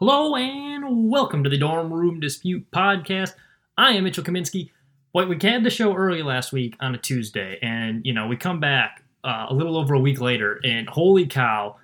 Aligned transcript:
Hello 0.00 0.36
and 0.36 1.10
welcome 1.10 1.42
to 1.42 1.50
the 1.50 1.58
Dorm 1.58 1.92
Room 1.92 2.20
Dispute 2.20 2.70
Podcast. 2.70 3.34
I 3.76 3.94
am 3.94 4.04
Mitchell 4.04 4.22
Kaminsky. 4.22 4.70
Boy, 5.12 5.26
we 5.26 5.36
had 5.42 5.64
the 5.64 5.70
show 5.70 5.92
early 5.92 6.22
last 6.22 6.52
week 6.52 6.76
on 6.78 6.94
a 6.94 6.98
Tuesday, 6.98 7.58
and 7.62 8.06
you 8.06 8.12
know 8.12 8.28
we 8.28 8.36
come 8.36 8.60
back 8.60 9.02
uh, 9.24 9.46
a 9.48 9.54
little 9.54 9.76
over 9.76 9.94
a 9.94 9.98
week 9.98 10.20
later, 10.20 10.60
and 10.62 10.88
holy 10.88 11.26
cow, 11.26 11.78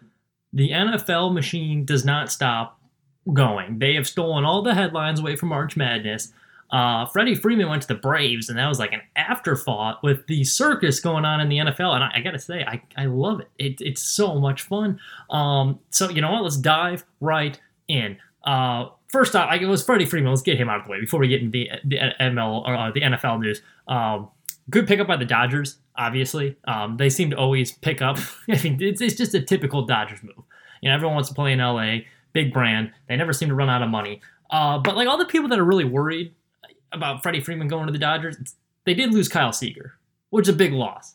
the 0.53 0.71
NFL 0.71 1.35
machine 1.35 1.85
does 1.85 2.05
not 2.05 2.31
stop 2.31 2.81
going. 3.33 3.81
They 3.81 3.95
have 3.95 4.07
stolen 4.07 4.45
all 4.45 4.63
the 4.63 4.75
headlines 4.75 5.19
away 5.19 5.35
from 5.35 5.49
March 5.49 5.77
Madness. 5.77 6.33
Uh, 6.71 7.07
Freddie 7.07 7.35
Freeman 7.35 7.69
went 7.69 7.83
to 7.83 7.89
the 7.89 7.97
Braves, 7.97 8.49
and 8.49 8.57
that 8.57 8.69
was 8.69 8.79
like 8.79 8.93
an 8.93 9.03
afterthought 9.17 10.05
with 10.05 10.25
the 10.29 10.45
circus 10.45 11.01
going 11.01 11.25
on 11.25 11.41
in 11.41 11.49
the 11.49 11.59
NFL. 11.59 11.97
And 11.97 12.05
I, 12.05 12.13
I 12.15 12.21
gotta 12.21 12.39
say, 12.39 12.63
I, 12.63 12.81
I 12.97 13.07
love 13.07 13.41
it. 13.41 13.49
it. 13.59 13.81
It's 13.81 14.05
so 14.05 14.39
much 14.39 14.63
fun. 14.63 15.01
Um, 15.31 15.81
so 15.91 16.11
you 16.11 16.21
know 16.21 16.31
what? 16.31 16.45
Let's 16.45 16.57
dive 16.57 17.05
right 17.21 17.59
in. 17.89 18.19
Uh, 18.45 18.89
first 19.09 19.35
off, 19.35 19.53
it 19.55 19.67
was 19.67 19.83
Freddie 19.83 20.07
Freeman. 20.07 20.31
Let's 20.31 20.43
get 20.43 20.59
him 20.59 20.69
out 20.69 20.81
of 20.81 20.85
the 20.85 20.91
way 20.91 21.01
before 21.01 21.21
we 21.21 21.29
get 21.29 21.41
into 21.41 21.53
the, 21.53 21.71
the 21.85 21.99
ML 22.21 22.67
or 22.67 22.75
uh, 22.75 22.91
the 22.91 23.01
NFL 23.01 23.41
news. 23.41 23.63
Um, 23.89 24.29
good 24.71 24.87
pickup 24.87 25.07
by 25.07 25.17
the 25.17 25.25
Dodgers. 25.25 25.79
Obviously, 25.97 26.57
um, 26.67 26.97
they 26.97 27.09
seem 27.09 27.31
to 27.31 27.37
always 27.37 27.73
pick 27.73 28.03
up. 28.03 28.19
I 28.49 28.61
mean, 28.63 28.83
it's, 28.83 29.01
it's 29.01 29.15
just 29.15 29.35
a 29.35 29.41
typical 29.41 29.87
Dodgers 29.87 30.23
move. 30.23 30.45
You 30.83 30.91
know, 30.91 30.95
everyone 30.95 31.15
wants 31.15 31.29
to 31.31 31.35
play 31.35 31.53
in 31.53 31.61
LA, 31.61 31.99
big 32.33 32.53
brand. 32.53 32.93
They 33.09 33.17
never 33.17 33.33
seem 33.33 33.49
to 33.49 33.55
run 33.55 33.71
out 33.71 33.83
of 33.83 33.89
money. 33.89 34.21
Uh, 34.51 34.79
but 34.79 34.97
like 34.97 35.09
all 35.09 35.17
the 35.17 35.25
people 35.25 35.49
that 35.49 35.59
are 35.59 35.65
really 35.65 35.85
worried 35.85 36.35
about 36.93 37.23
Freddie 37.23 37.41
Freeman 37.41 37.69
going 37.69 37.87
to 37.87 37.93
the 37.93 37.99
Dodgers, 37.99 38.37
they 38.85 38.95
did 38.95 39.13
lose 39.13 39.29
Kyle 39.29 39.53
Seager, 39.53 39.95
which 40.31 40.49
is 40.49 40.55
a 40.55 40.57
big 40.57 40.73
loss. 40.73 41.15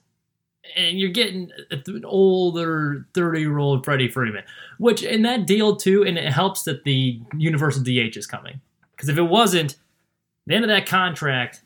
And 0.75 0.99
you're 0.99 1.09
getting 1.09 1.51
an 1.71 2.05
older 2.05 3.07
30 3.13 3.39
year 3.39 3.57
old 3.57 3.85
Freddie 3.85 4.09
Freeman, 4.09 4.43
which 4.77 5.03
in 5.03 5.23
that 5.23 5.45
deal 5.45 5.75
too, 5.75 6.03
and 6.03 6.17
it 6.17 6.31
helps 6.31 6.63
that 6.63 6.83
the 6.83 7.19
universal 7.37 7.83
DH 7.83 8.17
is 8.17 8.27
coming. 8.27 8.61
Because 8.91 9.09
if 9.09 9.17
it 9.17 9.23
wasn't, 9.23 9.77
the 10.45 10.55
end 10.55 10.65
of 10.65 10.69
that 10.69 10.85
contract 10.85 11.63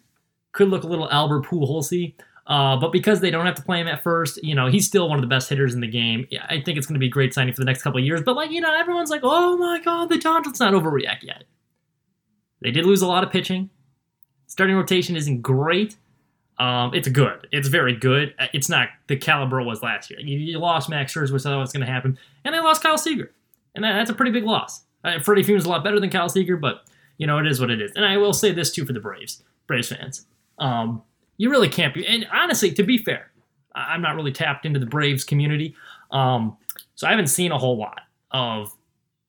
could 0.51 0.69
look 0.69 0.83
a 0.83 0.87
little 0.87 1.09
Albert 1.11 1.45
Pujols 1.45 1.89
uh, 2.45 2.75
but 2.75 2.91
because 2.91 3.21
they 3.21 3.31
don't 3.31 3.45
have 3.45 3.55
to 3.55 3.61
play 3.61 3.79
him 3.79 3.87
at 3.87 4.03
first, 4.03 4.43
you 4.43 4.53
know, 4.53 4.67
he's 4.67 4.85
still 4.85 5.07
one 5.07 5.17
of 5.17 5.21
the 5.21 5.27
best 5.27 5.49
hitters 5.49 5.73
in 5.73 5.79
the 5.79 5.87
game. 5.87 6.27
I 6.49 6.61
think 6.61 6.77
it's 6.77 6.85
going 6.85 6.95
to 6.95 6.99
be 6.99 7.07
a 7.07 7.09
great 7.11 7.33
signing 7.33 7.53
for 7.53 7.61
the 7.61 7.65
next 7.65 7.83
couple 7.83 7.99
of 7.99 8.05
years. 8.05 8.21
But, 8.21 8.35
like, 8.35 8.51
you 8.51 8.59
know, 8.59 8.73
everyone's 8.75 9.09
like, 9.09 9.21
oh 9.23 9.55
my 9.57 9.79
God, 9.79 10.09
the 10.09 10.17
Dodgers 10.17 10.59
not 10.59 10.73
overreact 10.73 11.23
yet. 11.23 11.45
They 12.61 12.71
did 12.71 12.85
lose 12.85 13.01
a 13.01 13.07
lot 13.07 13.23
of 13.23 13.31
pitching. 13.31 13.69
Starting 14.47 14.75
rotation 14.75 15.15
isn't 15.15 15.41
great. 15.41 15.95
Um, 16.59 16.93
it's 16.93 17.07
good. 17.07 17.47
It's 17.51 17.67
very 17.67 17.95
good. 17.95 18.35
Uh, 18.37 18.47
it's 18.53 18.69
not 18.69 18.89
the 19.07 19.17
caliber 19.17 19.59
it 19.59 19.65
was 19.65 19.81
last 19.81 20.09
year. 20.09 20.19
You, 20.19 20.37
you 20.37 20.59
lost 20.59 20.89
Max 20.89 21.13
Scherzer, 21.13 21.31
which 21.31 21.45
I 21.45 21.49
thought 21.49 21.59
was 21.59 21.71
going 21.71 21.85
to 21.85 21.91
happen, 21.91 22.17
and 22.45 22.53
they 22.53 22.59
lost 22.59 22.83
Kyle 22.83 22.97
Seager, 22.97 23.31
and 23.75 23.83
that, 23.83 23.93
that's 23.93 24.09
a 24.09 24.13
pretty 24.13 24.31
big 24.31 24.43
loss. 24.43 24.83
Uh, 25.03 25.19
Freddie 25.19 25.43
Freeman's 25.43 25.65
a 25.65 25.69
lot 25.69 25.83
better 25.83 25.99
than 25.99 26.09
Kyle 26.09 26.29
Seager, 26.29 26.55
but 26.57 26.85
you 27.17 27.27
know 27.27 27.39
it 27.39 27.47
is 27.47 27.59
what 27.59 27.71
it 27.71 27.81
is. 27.81 27.91
And 27.95 28.05
I 28.05 28.17
will 28.17 28.33
say 28.33 28.51
this 28.51 28.71
too 28.71 28.85
for 28.85 28.93
the 28.93 28.99
Braves, 28.99 29.43
Braves 29.67 29.89
fans. 29.89 30.25
Um, 30.59 31.01
you 31.37 31.49
really 31.49 31.69
can't 31.69 31.93
be. 31.93 32.05
And 32.05 32.27
honestly, 32.31 32.71
to 32.71 32.83
be 32.83 32.97
fair, 32.97 33.31
I'm 33.75 34.01
not 34.01 34.15
really 34.15 34.31
tapped 34.31 34.65
into 34.65 34.79
the 34.79 34.85
Braves 34.85 35.23
community, 35.23 35.75
um, 36.11 36.55
so 36.95 37.07
I 37.07 37.09
haven't 37.09 37.27
seen 37.27 37.51
a 37.51 37.57
whole 37.57 37.77
lot 37.77 38.01
of. 38.31 38.73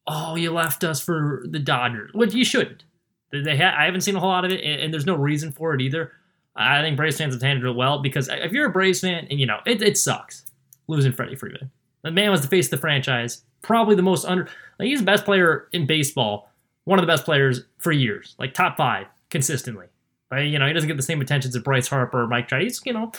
Oh, 0.06 0.34
you 0.34 0.53
left 0.53 0.84
us 0.84 1.00
for 1.00 1.44
the 1.48 1.59
Dodgers, 1.59 2.11
which 2.12 2.34
you 2.34 2.44
shouldn't. 2.44 2.84
They 3.33 3.56
ha- 3.56 3.75
I 3.77 3.86
haven't 3.86 4.03
seen 4.03 4.16
a 4.16 4.20
whole 4.20 4.28
lot 4.28 4.44
of 4.44 4.53
it, 4.53 4.61
and, 4.62 4.83
and 4.83 4.92
there's 4.92 5.06
no 5.06 5.16
reason 5.16 5.50
for 5.50 5.72
it 5.72 5.81
either. 5.81 6.12
I 6.56 6.83
think 6.83 6.97
Braves 6.97 7.19
fans 7.19 7.34
have 7.34 7.42
handled 7.42 7.74
it 7.74 7.77
well 7.77 7.98
because 8.00 8.28
if 8.30 8.52
you're 8.52 8.66
a 8.66 8.72
Braves 8.72 9.00
fan, 9.00 9.27
and 9.30 9.41
you 9.41 9.47
know 9.47 9.58
it, 9.66 9.83
it 9.83 9.98
sucks 9.98 10.44
losing 10.86 11.12
Freddie 11.12 11.36
Freeman. 11.36 11.70
The 12.02 12.10
man 12.10 12.30
was 12.30 12.42
the 12.42 12.48
face 12.48 12.66
of 12.66 12.72
the 12.72 12.77
franchise, 12.78 13.42
probably 13.62 13.97
the 13.97 14.02
most 14.02 14.24
under. 14.24 14.48
Like 14.78 14.88
he's 14.88 15.00
the 15.00 15.06
best 15.06 15.25
player 15.25 15.69
in 15.72 15.86
baseball, 15.86 16.50
one 16.84 16.98
of 16.98 17.02
the 17.02 17.10
best 17.10 17.25
players 17.25 17.62
for 17.78 17.92
years, 17.92 18.34
like 18.38 18.55
top 18.55 18.77
five 18.77 19.06
consistently. 19.31 19.87
But 20.31 20.47
you 20.47 20.59
know 20.59 20.66
he 20.66 20.72
doesn't 20.72 20.88
get 20.88 20.97
the 20.97 21.03
same 21.03 21.20
attention 21.20 21.48
as 21.48 21.59
Bryce 21.59 21.88
Harper 21.88 22.22
or 22.22 22.26
Mike 22.26 22.48
Trout. 22.48 22.62
He's 22.62 22.81
you 22.84 22.93
know 22.93 23.12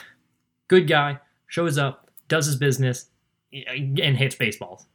good 0.67 0.87
guy, 0.87 1.19
shows 1.47 1.77
up, 1.77 2.09
does 2.27 2.45
his 2.45 2.55
business, 2.55 3.07
and 3.51 4.17
hits 4.17 4.35
baseballs. 4.35 4.85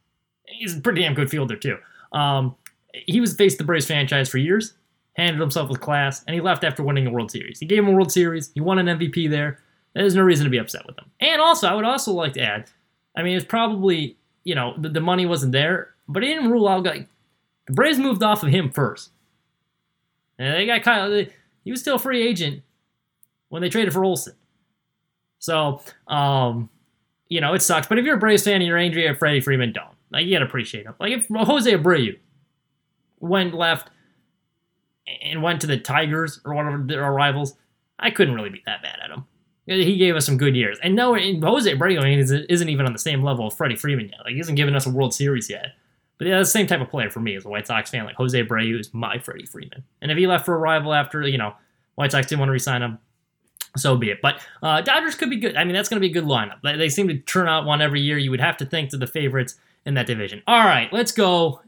He's 0.47 0.77
a 0.77 0.81
pretty 0.81 1.01
damn 1.01 1.13
good 1.13 1.29
fielder 1.29 1.55
too. 1.55 1.77
Um, 2.11 2.55
he 2.93 3.21
was 3.21 3.35
faced 3.35 3.57
the 3.57 3.63
Braves 3.63 3.87
franchise 3.87 4.29
for 4.29 4.37
years 4.37 4.73
handled 5.13 5.41
himself 5.41 5.69
with 5.69 5.81
class, 5.81 6.23
and 6.25 6.33
he 6.33 6.41
left 6.41 6.63
after 6.63 6.83
winning 6.83 7.07
a 7.07 7.11
World 7.11 7.31
Series. 7.31 7.59
He 7.59 7.65
gave 7.65 7.79
him 7.79 7.89
a 7.89 7.91
World 7.91 8.11
Series. 8.11 8.51
He 8.53 8.61
won 8.61 8.79
an 8.79 8.97
MVP 8.97 9.29
there. 9.29 9.59
There's 9.93 10.15
no 10.15 10.21
reason 10.21 10.45
to 10.45 10.49
be 10.49 10.57
upset 10.57 10.85
with 10.85 10.97
him. 10.97 11.05
And 11.19 11.41
also, 11.41 11.67
I 11.67 11.73
would 11.73 11.85
also 11.85 12.13
like 12.13 12.33
to 12.33 12.41
add, 12.41 12.69
I 13.15 13.23
mean, 13.23 13.35
it's 13.35 13.45
probably 13.45 14.17
you 14.43 14.55
know 14.55 14.73
the, 14.77 14.89
the 14.89 15.01
money 15.01 15.25
wasn't 15.25 15.51
there, 15.51 15.93
but 16.07 16.23
he 16.23 16.29
didn't 16.29 16.51
rule 16.51 16.67
out 16.67 16.83
like 16.83 17.07
the 17.67 17.73
Braves 17.73 17.99
moved 17.99 18.23
off 18.23 18.43
of 18.43 18.49
him 18.49 18.71
first, 18.71 19.11
and 20.39 20.55
they 20.55 20.65
got 20.65 20.83
Kyle. 20.83 21.11
He 21.63 21.71
was 21.71 21.81
still 21.81 21.97
a 21.97 21.99
free 21.99 22.25
agent 22.25 22.63
when 23.49 23.61
they 23.61 23.69
traded 23.69 23.93
for 23.93 24.03
Olson. 24.03 24.33
So, 25.39 25.81
um, 26.07 26.69
you 27.27 27.41
know, 27.41 27.53
it 27.53 27.61
sucks. 27.61 27.87
But 27.87 27.99
if 27.99 28.05
you're 28.05 28.15
a 28.15 28.19
Braves 28.19 28.43
fan 28.43 28.55
and 28.55 28.65
you're 28.65 28.77
angry 28.77 29.07
at 29.07 29.17
Freddie 29.17 29.41
Freeman, 29.41 29.73
don't. 29.73 29.95
Like, 30.11 30.25
you 30.25 30.33
gotta 30.33 30.45
appreciate 30.45 30.85
him. 30.85 30.93
Like, 30.99 31.13
if 31.13 31.27
Jose 31.27 31.71
Abreu 31.71 32.17
went 33.19 33.53
left 33.53 33.89
and 35.21 35.41
went 35.41 35.61
to 35.61 35.67
the 35.67 35.77
Tigers 35.77 36.39
or 36.45 36.73
of 36.73 36.87
their 36.87 37.11
rivals, 37.11 37.55
I 37.99 38.11
couldn't 38.11 38.35
really 38.35 38.49
be 38.49 38.63
that 38.65 38.81
bad 38.81 38.99
at 39.03 39.11
him. 39.11 39.25
He 39.67 39.97
gave 39.97 40.15
us 40.15 40.25
some 40.25 40.37
good 40.37 40.55
years. 40.55 40.79
And 40.81 40.95
no, 40.95 41.13
Jose 41.13 41.71
Abreu 41.71 42.45
isn't 42.49 42.69
even 42.69 42.85
on 42.85 42.93
the 42.93 42.99
same 42.99 43.23
level 43.23 43.47
of 43.47 43.53
Freddie 43.53 43.75
Freeman 43.75 44.09
yet. 44.09 44.19
Like, 44.23 44.31
he 44.31 44.37
hasn't 44.37 44.57
given 44.57 44.75
us 44.75 44.85
a 44.85 44.89
World 44.89 45.13
Series 45.13 45.49
yet. 45.49 45.73
But 46.17 46.27
yeah, 46.27 46.39
the 46.39 46.45
same 46.45 46.67
type 46.67 46.81
of 46.81 46.89
player 46.89 47.09
for 47.09 47.19
me 47.19 47.35
as 47.35 47.45
a 47.45 47.49
White 47.49 47.67
Sox 47.67 47.89
fan. 47.89 48.05
Like, 48.05 48.15
Jose 48.15 48.43
Abreu 48.43 48.79
is 48.79 48.93
my 48.93 49.17
Freddie 49.19 49.45
Freeman. 49.45 49.83
And 50.01 50.11
if 50.11 50.17
he 50.17 50.27
left 50.27 50.45
for 50.45 50.55
a 50.55 50.59
rival 50.59 50.93
after, 50.93 51.21
you 51.27 51.37
know, 51.37 51.53
White 51.95 52.11
Sox 52.11 52.27
didn't 52.27 52.39
want 52.39 52.49
to 52.49 52.53
resign 52.53 52.81
him, 52.81 52.99
so 53.77 53.95
be 53.95 54.09
it. 54.09 54.21
But 54.21 54.41
uh, 54.61 54.81
Dodgers 54.81 55.15
could 55.15 55.29
be 55.29 55.37
good. 55.37 55.55
I 55.55 55.63
mean, 55.63 55.73
that's 55.73 55.89
going 55.89 56.01
to 56.01 56.07
be 56.07 56.11
a 56.11 56.13
good 56.13 56.27
lineup. 56.27 56.61
They 56.63 56.89
seem 56.89 57.07
to 57.07 57.17
turn 57.19 57.47
out 57.47 57.65
one 57.65 57.81
every 57.81 58.01
year. 58.01 58.17
You 58.17 58.31
would 58.31 58.41
have 58.41 58.57
to 58.57 58.65
think 58.65 58.89
to 58.89 58.97
the 58.97 59.07
favorites 59.07 59.55
in 59.85 59.93
that 59.95 60.07
division. 60.07 60.41
All 60.47 60.65
right, 60.65 60.91
let's 60.91 61.11
go 61.11 61.61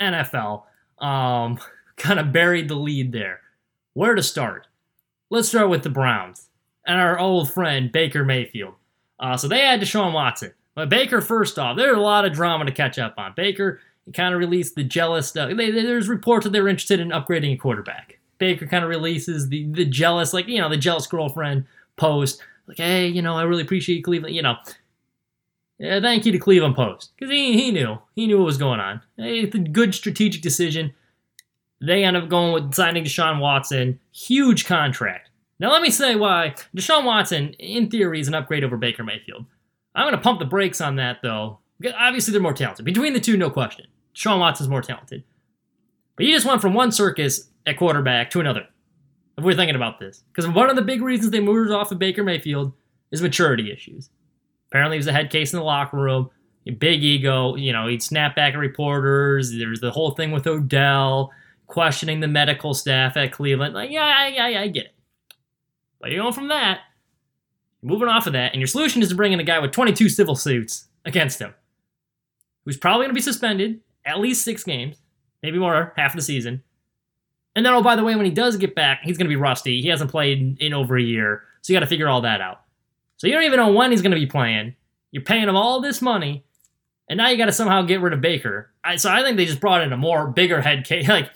NFL. 0.00 0.62
Um, 0.98 1.58
kind 2.00 2.18
of 2.18 2.32
buried 2.32 2.68
the 2.68 2.74
lead 2.74 3.12
there. 3.12 3.40
Where 3.94 4.14
to 4.14 4.22
start? 4.22 4.66
Let's 5.28 5.48
start 5.48 5.68
with 5.68 5.82
the 5.82 5.90
Browns 5.90 6.48
and 6.86 7.00
our 7.00 7.18
old 7.18 7.52
friend 7.52 7.92
Baker 7.92 8.24
Mayfield. 8.24 8.74
Uh, 9.18 9.36
so 9.36 9.48
they 9.48 9.60
had 9.60 9.80
Deshaun 9.80 10.12
Watson. 10.12 10.54
But 10.74 10.88
Baker, 10.88 11.20
first 11.20 11.58
off, 11.58 11.76
there's 11.76 11.96
a 11.96 12.00
lot 12.00 12.24
of 12.24 12.32
drama 12.32 12.64
to 12.64 12.72
catch 12.72 12.98
up 12.98 13.14
on. 13.18 13.34
Baker 13.36 13.80
kind 14.14 14.34
of 14.34 14.40
released 14.40 14.74
the 14.74 14.84
jealous 14.84 15.28
stuff. 15.28 15.54
They, 15.54 15.70
there's 15.70 16.08
reports 16.08 16.44
that 16.44 16.50
they 16.50 16.60
were 16.60 16.68
interested 16.68 17.00
in 17.00 17.10
upgrading 17.10 17.52
a 17.52 17.56
quarterback. 17.56 18.18
Baker 18.38 18.66
kind 18.66 18.82
of 18.82 18.88
releases 18.88 19.48
the, 19.48 19.66
the 19.66 19.84
jealous, 19.84 20.32
like, 20.32 20.48
you 20.48 20.58
know, 20.58 20.70
the 20.70 20.76
jealous 20.76 21.06
girlfriend 21.06 21.66
post. 21.96 22.42
Like, 22.66 22.78
hey, 22.78 23.08
you 23.08 23.20
know, 23.20 23.36
I 23.36 23.42
really 23.42 23.62
appreciate 23.62 24.04
Cleveland. 24.04 24.34
You 24.34 24.42
know, 24.42 24.56
yeah, 25.78 26.00
thank 26.00 26.24
you 26.24 26.32
to 26.32 26.38
Cleveland 26.38 26.76
Post. 26.76 27.12
Because 27.16 27.30
he, 27.30 27.60
he 27.60 27.70
knew. 27.70 27.98
He 28.14 28.26
knew 28.26 28.38
what 28.38 28.46
was 28.46 28.58
going 28.58 28.80
on. 28.80 29.02
It's 29.18 29.54
a 29.54 29.58
good 29.58 29.94
strategic 29.94 30.40
decision. 30.40 30.94
They 31.80 32.04
end 32.04 32.16
up 32.16 32.28
going 32.28 32.52
with 32.52 32.74
signing 32.74 33.04
Deshaun 33.04 33.40
Watson. 33.40 33.98
Huge 34.12 34.66
contract. 34.66 35.30
Now, 35.58 35.70
let 35.70 35.82
me 35.82 35.90
say 35.90 36.16
why 36.16 36.54
Deshaun 36.76 37.04
Watson, 37.04 37.54
in 37.54 37.90
theory, 37.90 38.20
is 38.20 38.28
an 38.28 38.34
upgrade 38.34 38.64
over 38.64 38.76
Baker 38.76 39.04
Mayfield. 39.04 39.46
I'm 39.94 40.04
going 40.04 40.14
to 40.14 40.20
pump 40.20 40.38
the 40.38 40.46
brakes 40.46 40.80
on 40.80 40.96
that, 40.96 41.18
though. 41.22 41.58
Obviously, 41.98 42.32
they're 42.32 42.40
more 42.40 42.52
talented. 42.52 42.84
Between 42.84 43.12
the 43.12 43.20
two, 43.20 43.36
no 43.36 43.50
question. 43.50 43.86
Deshaun 44.14 44.38
Watson's 44.38 44.68
more 44.68 44.82
talented. 44.82 45.24
But 46.16 46.26
he 46.26 46.32
just 46.32 46.46
went 46.46 46.60
from 46.60 46.74
one 46.74 46.92
circus 46.92 47.48
at 47.66 47.78
quarterback 47.78 48.30
to 48.30 48.40
another. 48.40 48.66
If 49.38 49.44
we're 49.44 49.54
thinking 49.54 49.76
about 49.76 49.98
this. 49.98 50.22
Because 50.32 50.48
one 50.48 50.68
of 50.68 50.76
the 50.76 50.82
big 50.82 51.00
reasons 51.00 51.30
they 51.30 51.40
moved 51.40 51.70
off 51.70 51.92
of 51.92 51.98
Baker 51.98 52.22
Mayfield 52.22 52.72
is 53.10 53.22
maturity 53.22 53.72
issues. 53.72 54.10
Apparently, 54.68 54.96
he 54.96 55.00
was 55.00 55.06
a 55.06 55.12
head 55.12 55.30
case 55.30 55.52
in 55.52 55.58
the 55.58 55.64
locker 55.64 55.96
room. 55.96 56.30
Big 56.78 57.02
ego. 57.02 57.56
You 57.56 57.72
know, 57.72 57.86
he'd 57.86 58.02
snap 58.02 58.36
back 58.36 58.54
at 58.54 58.58
reporters. 58.58 59.52
There's 59.52 59.80
the 59.80 59.90
whole 59.90 60.12
thing 60.12 60.30
with 60.30 60.46
Odell 60.46 61.32
questioning 61.70 62.18
the 62.18 62.28
medical 62.28 62.74
staff 62.74 63.16
at 63.16 63.32
Cleveland. 63.32 63.74
Like, 63.74 63.90
yeah, 63.90 64.04
I, 64.04 64.36
I, 64.38 64.62
I 64.62 64.68
get 64.68 64.86
it. 64.86 64.94
But 66.00 66.10
you're 66.10 66.22
going 66.22 66.34
from 66.34 66.48
that, 66.48 66.80
moving 67.80 68.08
off 68.08 68.26
of 68.26 68.32
that, 68.32 68.52
and 68.52 68.60
your 68.60 68.66
solution 68.66 69.02
is 69.02 69.08
to 69.10 69.14
bring 69.14 69.32
in 69.32 69.40
a 69.40 69.44
guy 69.44 69.58
with 69.60 69.70
22 69.70 70.08
civil 70.08 70.34
suits 70.34 70.88
against 71.04 71.38
him, 71.38 71.54
who's 72.64 72.76
probably 72.76 73.04
going 73.04 73.10
to 73.10 73.14
be 73.14 73.20
suspended 73.20 73.80
at 74.04 74.18
least 74.18 74.44
six 74.44 74.64
games, 74.64 74.96
maybe 75.42 75.58
more, 75.58 75.92
half 75.96 76.14
the 76.14 76.22
season. 76.22 76.62
And 77.54 77.64
then, 77.64 77.72
oh, 77.72 77.82
by 77.82 77.96
the 77.96 78.04
way, 78.04 78.16
when 78.16 78.26
he 78.26 78.32
does 78.32 78.56
get 78.56 78.74
back, 78.74 79.00
he's 79.04 79.16
going 79.16 79.26
to 79.26 79.34
be 79.34 79.36
rusty. 79.36 79.80
He 79.80 79.88
hasn't 79.88 80.10
played 80.10 80.38
in, 80.38 80.56
in 80.60 80.74
over 80.74 80.96
a 80.96 81.02
year, 81.02 81.44
so 81.62 81.72
you 81.72 81.76
got 81.76 81.84
to 81.84 81.86
figure 81.90 82.08
all 82.08 82.22
that 82.22 82.40
out. 82.40 82.62
So 83.16 83.26
you 83.26 83.32
don't 83.34 83.44
even 83.44 83.58
know 83.58 83.72
when 83.72 83.92
he's 83.92 84.02
going 84.02 84.12
to 84.12 84.18
be 84.18 84.26
playing. 84.26 84.74
You're 85.12 85.22
paying 85.22 85.48
him 85.48 85.56
all 85.56 85.80
this 85.80 86.02
money, 86.02 86.44
and 87.08 87.18
now 87.18 87.28
you 87.28 87.36
got 87.36 87.46
to 87.46 87.52
somehow 87.52 87.82
get 87.82 88.00
rid 88.00 88.12
of 88.12 88.20
Baker. 88.20 88.72
I, 88.82 88.96
so 88.96 89.10
I 89.10 89.22
think 89.22 89.36
they 89.36 89.46
just 89.46 89.60
brought 89.60 89.82
in 89.82 89.92
a 89.92 89.96
more 89.96 90.26
bigger 90.28 90.60
head 90.60 90.84
case. 90.84 91.08
Like 91.08 91.30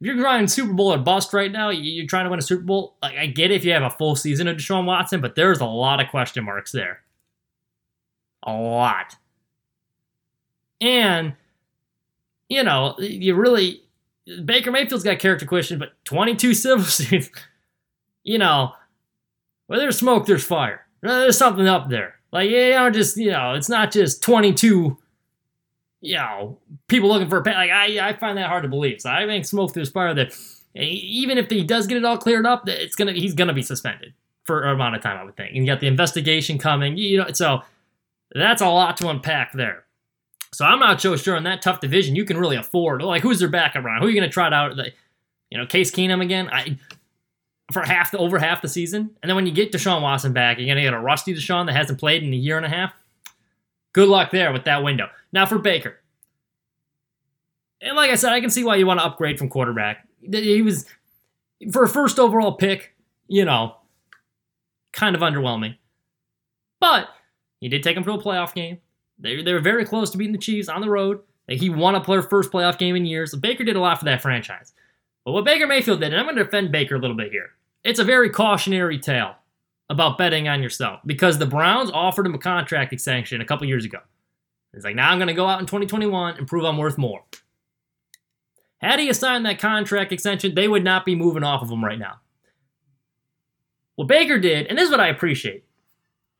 if 0.00 0.06
you're 0.06 0.16
grinding 0.16 0.48
Super 0.48 0.72
Bowl 0.72 0.92
or 0.92 0.98
bust 0.98 1.32
right 1.32 1.52
now, 1.52 1.70
you're 1.70 2.06
trying 2.06 2.24
to 2.24 2.30
win 2.30 2.38
a 2.38 2.42
Super 2.42 2.62
Bowl. 2.62 2.96
Like 3.02 3.16
I 3.16 3.26
get 3.26 3.50
it 3.50 3.56
if 3.56 3.64
you 3.64 3.72
have 3.72 3.82
a 3.82 3.90
full 3.90 4.16
season 4.16 4.48
of 4.48 4.56
Deshaun 4.56 4.86
Watson, 4.86 5.20
but 5.20 5.34
there's 5.34 5.60
a 5.60 5.66
lot 5.66 6.00
of 6.00 6.08
question 6.08 6.44
marks 6.44 6.72
there. 6.72 7.00
A 8.42 8.52
lot. 8.52 9.16
And 10.80 11.34
you 12.48 12.64
know, 12.64 12.96
you 12.98 13.34
really 13.34 13.82
Baker 14.44 14.70
Mayfield's 14.70 15.04
got 15.04 15.18
character 15.18 15.46
questions, 15.46 15.78
but 15.78 15.92
22 16.04 16.54
civil 16.54 16.84
suits, 16.84 17.30
you 18.22 18.38
know, 18.38 18.72
where 19.66 19.78
there's 19.78 19.98
smoke, 19.98 20.26
there's 20.26 20.44
fire. 20.44 20.86
There's 21.02 21.38
something 21.38 21.66
up 21.66 21.88
there. 21.88 22.16
Like, 22.32 22.50
yeah, 22.50 22.66
you 22.66 22.74
know, 22.74 22.90
just, 22.90 23.16
you 23.16 23.30
know, 23.30 23.54
it's 23.54 23.68
not 23.68 23.90
just 23.90 24.22
22, 24.22 24.96
you 26.00 26.16
know, 26.16 26.58
people 26.88 27.08
looking 27.08 27.28
for 27.28 27.38
a 27.38 27.42
pay. 27.42 27.54
Like, 27.54 27.70
I, 27.70 28.08
I 28.08 28.12
find 28.14 28.38
that 28.38 28.48
hard 28.48 28.62
to 28.62 28.68
believe. 28.68 29.00
So 29.00 29.10
I 29.10 29.26
think 29.26 29.44
smoke, 29.44 29.74
there's 29.74 29.90
fire 29.90 30.14
that 30.14 30.32
eh, 30.74 30.82
Even 30.82 31.38
if 31.38 31.50
he 31.50 31.62
does 31.62 31.86
get 31.86 31.98
it 31.98 32.04
all 32.04 32.18
cleared 32.18 32.46
up, 32.46 32.68
it's 32.68 32.96
gonna 32.96 33.12
he's 33.12 33.34
gonna 33.34 33.52
be 33.52 33.62
suspended 33.62 34.14
for 34.44 34.62
an 34.62 34.74
amount 34.74 34.96
of 34.96 35.02
time, 35.02 35.18
I 35.18 35.24
would 35.24 35.36
think. 35.36 35.54
And 35.54 35.58
you 35.58 35.66
got 35.66 35.80
the 35.80 35.86
investigation 35.86 36.58
coming, 36.58 36.96
you 36.96 37.18
know, 37.18 37.32
so 37.32 37.62
that's 38.34 38.62
a 38.62 38.68
lot 38.68 38.96
to 38.98 39.08
unpack 39.08 39.52
there. 39.52 39.84
So 40.52 40.64
I'm 40.64 40.80
not 40.80 41.00
so 41.00 41.14
sure 41.16 41.36
in 41.36 41.44
that 41.44 41.62
tough 41.62 41.80
division 41.80 42.16
you 42.16 42.24
can 42.24 42.36
really 42.36 42.56
afford. 42.56 43.02
Like, 43.02 43.22
who's 43.22 43.38
their 43.38 43.48
backup 43.48 43.84
round? 43.84 44.02
Who 44.02 44.08
are 44.08 44.10
you 44.10 44.20
to 44.20 44.28
trot 44.28 44.52
out? 44.52 44.76
The, 44.76 44.92
you 45.50 45.58
know, 45.58 45.66
Case 45.66 45.90
Keenum 45.90 46.22
again. 46.22 46.48
I 46.50 46.78
for 47.72 47.82
half 47.82 48.10
the 48.10 48.18
over 48.18 48.38
half 48.38 48.62
the 48.62 48.68
season, 48.68 49.10
and 49.22 49.28
then 49.28 49.36
when 49.36 49.46
you 49.46 49.52
get 49.52 49.70
Deshaun 49.70 50.02
Watson 50.02 50.32
back, 50.32 50.58
you're 50.58 50.66
to 50.74 50.82
get 50.82 50.92
a 50.92 50.98
rusty 50.98 51.34
Deshaun 51.34 51.66
that 51.66 51.76
hasn't 51.76 52.00
played 52.00 52.22
in 52.22 52.32
a 52.32 52.36
year 52.36 52.56
and 52.56 52.66
a 52.66 52.68
half. 52.68 52.92
Good 53.92 54.08
luck 54.08 54.30
there 54.30 54.52
with 54.52 54.64
that 54.64 54.82
window. 54.82 55.08
Now 55.32 55.46
for 55.46 55.58
Baker, 55.58 55.98
and 57.80 57.96
like 57.96 58.10
I 58.10 58.14
said, 58.14 58.32
I 58.32 58.40
can 58.40 58.50
see 58.50 58.64
why 58.64 58.76
you 58.76 58.86
want 58.86 59.00
to 59.00 59.06
upgrade 59.06 59.38
from 59.38 59.48
quarterback. 59.48 60.06
He 60.20 60.62
was 60.62 60.86
for 61.72 61.84
a 61.84 61.88
first 61.88 62.18
overall 62.18 62.52
pick, 62.52 62.94
you 63.26 63.44
know, 63.44 63.76
kind 64.92 65.14
of 65.14 65.22
underwhelming, 65.22 65.76
but 66.78 67.08
he 67.60 67.68
did 67.68 67.82
take 67.82 67.96
him 67.96 68.04
to 68.04 68.12
a 68.12 68.22
playoff 68.22 68.54
game. 68.54 68.78
They, 69.18 69.42
they 69.42 69.52
were 69.52 69.60
very 69.60 69.84
close 69.84 70.10
to 70.10 70.18
beating 70.18 70.32
the 70.32 70.38
Chiefs 70.38 70.68
on 70.68 70.80
the 70.80 70.90
road. 70.90 71.20
He 71.48 71.68
won 71.68 71.94
a 71.94 72.00
player 72.00 72.22
first 72.22 72.50
playoff 72.52 72.78
game 72.78 72.96
in 72.96 73.04
years. 73.04 73.34
Baker 73.34 73.64
did 73.64 73.76
a 73.76 73.80
lot 73.80 73.98
for 73.98 74.04
that 74.06 74.22
franchise. 74.22 74.72
But 75.24 75.32
what 75.32 75.44
Baker 75.44 75.66
Mayfield 75.66 76.00
did, 76.00 76.12
and 76.12 76.20
I'm 76.20 76.26
going 76.26 76.36
to 76.36 76.44
defend 76.44 76.72
Baker 76.72 76.94
a 76.94 76.98
little 76.98 77.16
bit 77.16 77.30
here, 77.30 77.50
it's 77.84 77.98
a 77.98 78.04
very 78.04 78.30
cautionary 78.30 78.98
tale 78.98 79.34
about 79.90 80.16
betting 80.16 80.48
on 80.48 80.62
yourself 80.62 81.00
because 81.04 81.36
the 81.36 81.46
Browns 81.46 81.90
offered 81.90 82.24
him 82.24 82.34
a 82.34 82.38
contract 82.38 82.92
extension 82.92 83.40
a 83.40 83.44
couple 83.44 83.66
years 83.66 83.84
ago. 83.84 83.98
He's 84.72 84.84
like, 84.84 84.94
now 84.94 85.10
I'm 85.10 85.18
going 85.18 85.28
to 85.28 85.34
go 85.34 85.46
out 85.46 85.58
in 85.58 85.66
2021 85.66 86.36
and 86.36 86.46
prove 86.46 86.64
I'm 86.64 86.78
worth 86.78 86.96
more. 86.96 87.22
Had 88.78 89.00
he 89.00 89.12
signed 89.12 89.44
that 89.44 89.58
contract 89.58 90.12
extension, 90.12 90.54
they 90.54 90.68
would 90.68 90.84
not 90.84 91.04
be 91.04 91.16
moving 91.16 91.42
off 91.42 91.60
of 91.60 91.70
him 91.70 91.84
right 91.84 91.98
now. 91.98 92.20
What 93.96 94.08
Baker 94.08 94.38
did, 94.38 94.68
and 94.68 94.78
this 94.78 94.86
is 94.86 94.90
what 94.90 95.00
I 95.00 95.08
appreciate, 95.08 95.64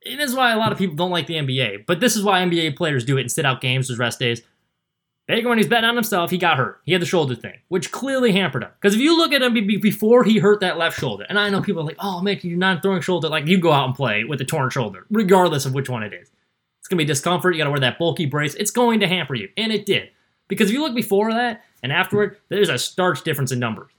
and 0.05 0.19
this 0.19 0.31
is 0.31 0.35
why 0.35 0.53
a 0.53 0.57
lot 0.57 0.71
of 0.71 0.77
people 0.77 0.95
don't 0.95 1.11
like 1.11 1.27
the 1.27 1.35
NBA. 1.35 1.85
But 1.85 1.99
this 1.99 2.15
is 2.15 2.23
why 2.23 2.41
NBA 2.41 2.77
players 2.77 3.05
do 3.05 3.17
it 3.17 3.21
and 3.21 3.31
sit 3.31 3.45
out 3.45 3.61
games 3.61 3.91
as 3.91 3.99
rest 3.99 4.17
days. 4.17 4.41
Baker, 5.27 5.47
when 5.47 5.57
he's 5.57 5.67
betting 5.67 5.89
on 5.89 5.95
himself, 5.95 6.29
he 6.29 6.37
got 6.37 6.57
hurt. 6.57 6.81
He 6.83 6.91
had 6.91 7.01
the 7.01 7.05
shoulder 7.05 7.35
thing, 7.35 7.59
which 7.69 7.91
clearly 7.91 8.31
hampered 8.33 8.63
him. 8.63 8.71
Because 8.81 8.95
if 8.95 8.99
you 8.99 9.15
look 9.15 9.31
at 9.31 9.41
him 9.41 9.53
before 9.53 10.23
he 10.23 10.39
hurt 10.39 10.59
that 10.59 10.77
left 10.77 10.99
shoulder, 10.99 11.25
and 11.29 11.39
I 11.39 11.49
know 11.49 11.61
people 11.61 11.83
are 11.83 11.85
like, 11.85 11.97
oh, 11.99 12.21
man, 12.21 12.39
you're 12.41 12.57
not 12.57 12.81
throwing 12.81 13.01
shoulder. 13.01 13.29
Like, 13.29 13.47
you 13.47 13.59
go 13.59 13.71
out 13.71 13.85
and 13.85 13.95
play 13.95 14.23
with 14.23 14.41
a 14.41 14.45
torn 14.45 14.69
shoulder, 14.69 15.05
regardless 15.09 15.65
of 15.65 15.73
which 15.73 15.89
one 15.89 16.03
it 16.03 16.11
is. 16.11 16.31
It's 16.79 16.87
going 16.87 16.97
to 16.97 17.03
be 17.03 17.05
discomfort. 17.05 17.53
You 17.53 17.59
got 17.59 17.65
to 17.65 17.71
wear 17.71 17.79
that 17.79 17.99
bulky 17.99 18.25
brace. 18.25 18.55
It's 18.55 18.71
going 18.71 18.99
to 19.01 19.07
hamper 19.07 19.35
you. 19.35 19.49
And 19.55 19.71
it 19.71 19.85
did. 19.85 20.09
Because 20.47 20.69
if 20.69 20.73
you 20.73 20.81
look 20.81 20.95
before 20.95 21.31
that 21.31 21.63
and 21.81 21.93
afterward, 21.93 22.37
there's 22.49 22.69
a 22.69 22.77
stark 22.77 23.23
difference 23.23 23.51
in 23.51 23.59
numbers. 23.59 23.91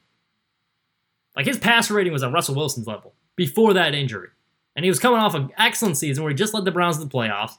Like, 1.35 1.47
his 1.47 1.57
passer 1.57 1.95
rating 1.95 2.13
was 2.13 2.23
on 2.23 2.33
Russell 2.33 2.57
Wilson's 2.57 2.87
level 2.87 3.15
before 3.37 3.73
that 3.73 3.95
injury. 3.95 4.29
And 4.77 4.85
he 4.85 4.91
was 4.91 4.99
coming 4.99 5.21
off 5.21 5.35
an 5.35 5.51
excellent 5.57 5.97
season 5.97 6.23
where 6.25 6.31
he 6.31 6.37
just 6.37 6.53
led 6.53 6.67
the 6.67 6.73
Browns 6.73 6.99
to 6.99 7.05
the 7.05 7.11
playoffs. 7.11 7.53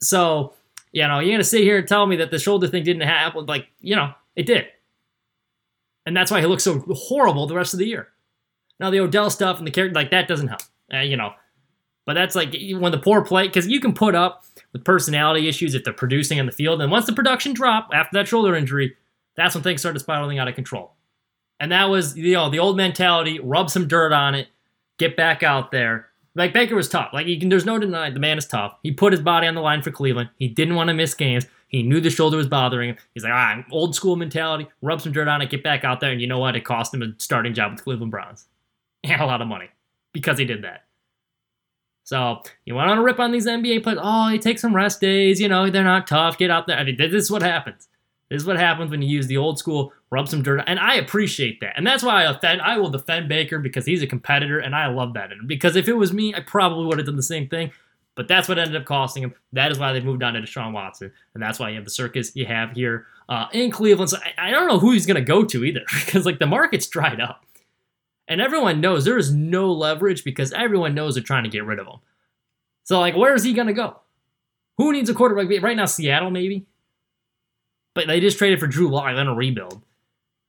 So, 0.00 0.52
you 0.94 1.06
know, 1.08 1.18
you're 1.18 1.30
going 1.32 1.40
to 1.40 1.44
sit 1.44 1.62
here 1.62 1.78
and 1.78 1.88
tell 1.88 2.06
me 2.06 2.14
that 2.16 2.30
the 2.30 2.38
shoulder 2.38 2.68
thing 2.68 2.84
didn't 2.84 3.02
happen. 3.02 3.46
Like, 3.46 3.66
you 3.80 3.96
know, 3.96 4.12
it 4.36 4.46
did. 4.46 4.66
And 6.06 6.16
that's 6.16 6.30
why 6.30 6.40
he 6.40 6.46
looks 6.46 6.62
so 6.62 6.84
horrible 6.92 7.48
the 7.48 7.56
rest 7.56 7.74
of 7.74 7.80
the 7.80 7.86
year. 7.86 8.08
Now, 8.78 8.90
the 8.90 9.00
Odell 9.00 9.28
stuff 9.28 9.58
and 9.58 9.66
the 9.66 9.72
character, 9.72 9.94
like, 9.94 10.12
that 10.12 10.28
doesn't 10.28 10.46
help. 10.46 10.62
Uh, 10.92 10.98
you 10.98 11.16
know, 11.16 11.32
but 12.06 12.14
that's 12.14 12.36
like 12.36 12.54
when 12.78 12.92
the 12.92 12.98
poor 12.98 13.24
play, 13.24 13.48
because 13.48 13.66
you 13.66 13.80
can 13.80 13.92
put 13.92 14.14
up 14.14 14.44
with 14.72 14.84
personality 14.84 15.48
issues 15.48 15.74
if 15.74 15.82
they're 15.82 15.92
producing 15.92 16.38
on 16.38 16.46
the 16.46 16.52
field. 16.52 16.80
And 16.80 16.92
once 16.92 17.06
the 17.06 17.12
production 17.12 17.54
drop 17.54 17.88
after 17.92 18.16
that 18.18 18.28
shoulder 18.28 18.54
injury, 18.54 18.94
that's 19.36 19.56
when 19.56 19.64
things 19.64 19.80
started 19.80 19.98
spiraling 19.98 20.38
out 20.38 20.46
of 20.46 20.54
control. 20.54 20.92
And 21.58 21.72
that 21.72 21.86
was, 21.86 22.16
you 22.16 22.34
know, 22.34 22.50
the 22.50 22.60
old 22.60 22.76
mentality, 22.76 23.40
rub 23.40 23.68
some 23.68 23.88
dirt 23.88 24.12
on 24.12 24.36
it, 24.36 24.46
get 24.98 25.16
back 25.16 25.42
out 25.42 25.72
there. 25.72 26.10
Like 26.36 26.52
Baker 26.52 26.74
was 26.74 26.88
tough. 26.88 27.10
Like 27.12 27.26
you 27.26 27.38
can, 27.38 27.48
there's 27.48 27.64
no 27.64 27.78
denying 27.78 28.14
the 28.14 28.20
man 28.20 28.38
is 28.38 28.46
tough. 28.46 28.76
He 28.82 28.90
put 28.90 29.12
his 29.12 29.22
body 29.22 29.46
on 29.46 29.54
the 29.54 29.60
line 29.60 29.82
for 29.82 29.90
Cleveland. 29.90 30.30
He 30.38 30.48
didn't 30.48 30.74
want 30.74 30.88
to 30.88 30.94
miss 30.94 31.14
games. 31.14 31.46
He 31.68 31.82
knew 31.82 32.00
the 32.00 32.10
shoulder 32.10 32.36
was 32.36 32.48
bothering 32.48 32.90
him. 32.90 32.96
He's 33.14 33.24
like, 33.24 33.32
all 33.32 33.38
right, 33.38 33.64
old 33.70 33.94
school 33.94 34.16
mentality. 34.16 34.68
Rub 34.82 35.00
some 35.00 35.12
dirt 35.12 35.28
on 35.28 35.42
it, 35.42 35.50
get 35.50 35.62
back 35.62 35.84
out 35.84 36.00
there, 36.00 36.10
and 36.10 36.20
you 36.20 36.26
know 36.26 36.38
what? 36.38 36.56
It 36.56 36.64
cost 36.64 36.92
him 36.94 37.02
a 37.02 37.12
starting 37.18 37.54
job 37.54 37.72
with 37.72 37.78
the 37.78 37.84
Cleveland 37.84 38.10
Browns 38.10 38.46
and 39.04 39.20
a 39.20 39.26
lot 39.26 39.42
of 39.42 39.48
money 39.48 39.68
because 40.12 40.38
he 40.38 40.44
did 40.44 40.62
that. 40.62 40.84
So 42.04 42.42
you 42.66 42.74
want 42.74 42.90
to 42.96 43.02
rip 43.02 43.18
on 43.18 43.32
these 43.32 43.46
NBA 43.46 43.82
players? 43.82 43.98
Oh, 44.02 44.28
he 44.28 44.38
takes 44.38 44.60
some 44.60 44.76
rest 44.76 45.00
days. 45.00 45.40
You 45.40 45.48
know 45.48 45.70
they're 45.70 45.82
not 45.82 46.06
tough. 46.06 46.36
Get 46.36 46.50
out 46.50 46.66
there. 46.66 46.76
I 46.76 46.84
mean, 46.84 46.96
this 46.98 47.12
is 47.12 47.30
what 47.30 47.42
happens. 47.42 47.88
This 48.34 48.42
is 48.42 48.48
what 48.48 48.58
happens 48.58 48.90
when 48.90 49.00
you 49.00 49.08
use 49.08 49.28
the 49.28 49.36
old 49.36 49.58
school 49.58 49.92
rub 50.10 50.28
some 50.28 50.42
dirt. 50.42 50.64
And 50.66 50.80
I 50.80 50.96
appreciate 50.96 51.60
that. 51.60 51.74
And 51.76 51.86
that's 51.86 52.02
why 52.02 52.26
I 52.26 52.32
defend, 52.32 52.62
I 52.62 52.78
will 52.78 52.90
defend 52.90 53.28
Baker 53.28 53.60
because 53.60 53.86
he's 53.86 54.02
a 54.02 54.06
competitor 54.08 54.58
and 54.58 54.74
I 54.74 54.88
love 54.88 55.14
that. 55.14 55.30
And 55.30 55.46
Because 55.46 55.76
if 55.76 55.88
it 55.88 55.92
was 55.92 56.12
me, 56.12 56.34
I 56.34 56.40
probably 56.40 56.86
would 56.86 56.98
have 56.98 57.06
done 57.06 57.16
the 57.16 57.22
same 57.22 57.48
thing. 57.48 57.70
But 58.16 58.26
that's 58.28 58.48
what 58.48 58.58
ended 58.58 58.74
up 58.74 58.86
costing 58.86 59.22
him. 59.22 59.34
That 59.52 59.70
is 59.70 59.78
why 59.78 59.92
they 59.92 60.00
moved 60.00 60.22
on 60.22 60.34
to 60.34 60.40
Deshaun 60.40 60.72
Watson. 60.72 61.12
And 61.34 61.42
that's 61.42 61.58
why 61.58 61.70
you 61.70 61.76
have 61.76 61.84
the 61.84 61.90
circus 61.90 62.34
you 62.34 62.46
have 62.46 62.72
here 62.72 63.06
uh, 63.28 63.46
in 63.52 63.70
Cleveland. 63.70 64.10
So 64.10 64.18
I, 64.18 64.48
I 64.48 64.50
don't 64.50 64.68
know 64.68 64.78
who 64.78 64.90
he's 64.90 65.06
going 65.06 65.16
to 65.16 65.20
go 65.20 65.44
to 65.44 65.64
either 65.64 65.82
because 66.04 66.26
like 66.26 66.40
the 66.40 66.46
market's 66.46 66.88
dried 66.88 67.20
up. 67.20 67.44
And 68.26 68.40
everyone 68.40 68.80
knows 68.80 69.04
there 69.04 69.18
is 69.18 69.32
no 69.32 69.72
leverage 69.72 70.24
because 70.24 70.52
everyone 70.52 70.94
knows 70.94 71.14
they're 71.14 71.22
trying 71.22 71.44
to 71.44 71.50
get 71.50 71.64
rid 71.64 71.78
of 71.78 71.86
him. 71.86 71.98
So 72.82 72.98
like, 72.98 73.16
where 73.16 73.34
is 73.34 73.44
he 73.44 73.52
going 73.52 73.68
to 73.68 73.74
go? 73.74 74.00
Who 74.78 74.92
needs 74.92 75.08
a 75.08 75.14
quarterback? 75.14 75.62
Right 75.62 75.76
now, 75.76 75.86
Seattle 75.86 76.30
maybe. 76.30 76.66
But 77.94 78.06
they 78.06 78.20
just 78.20 78.38
traded 78.38 78.60
for 78.60 78.66
Drew 78.66 78.88
Lock, 78.88 79.14
then 79.14 79.26
a 79.26 79.34
rebuild. 79.34 79.82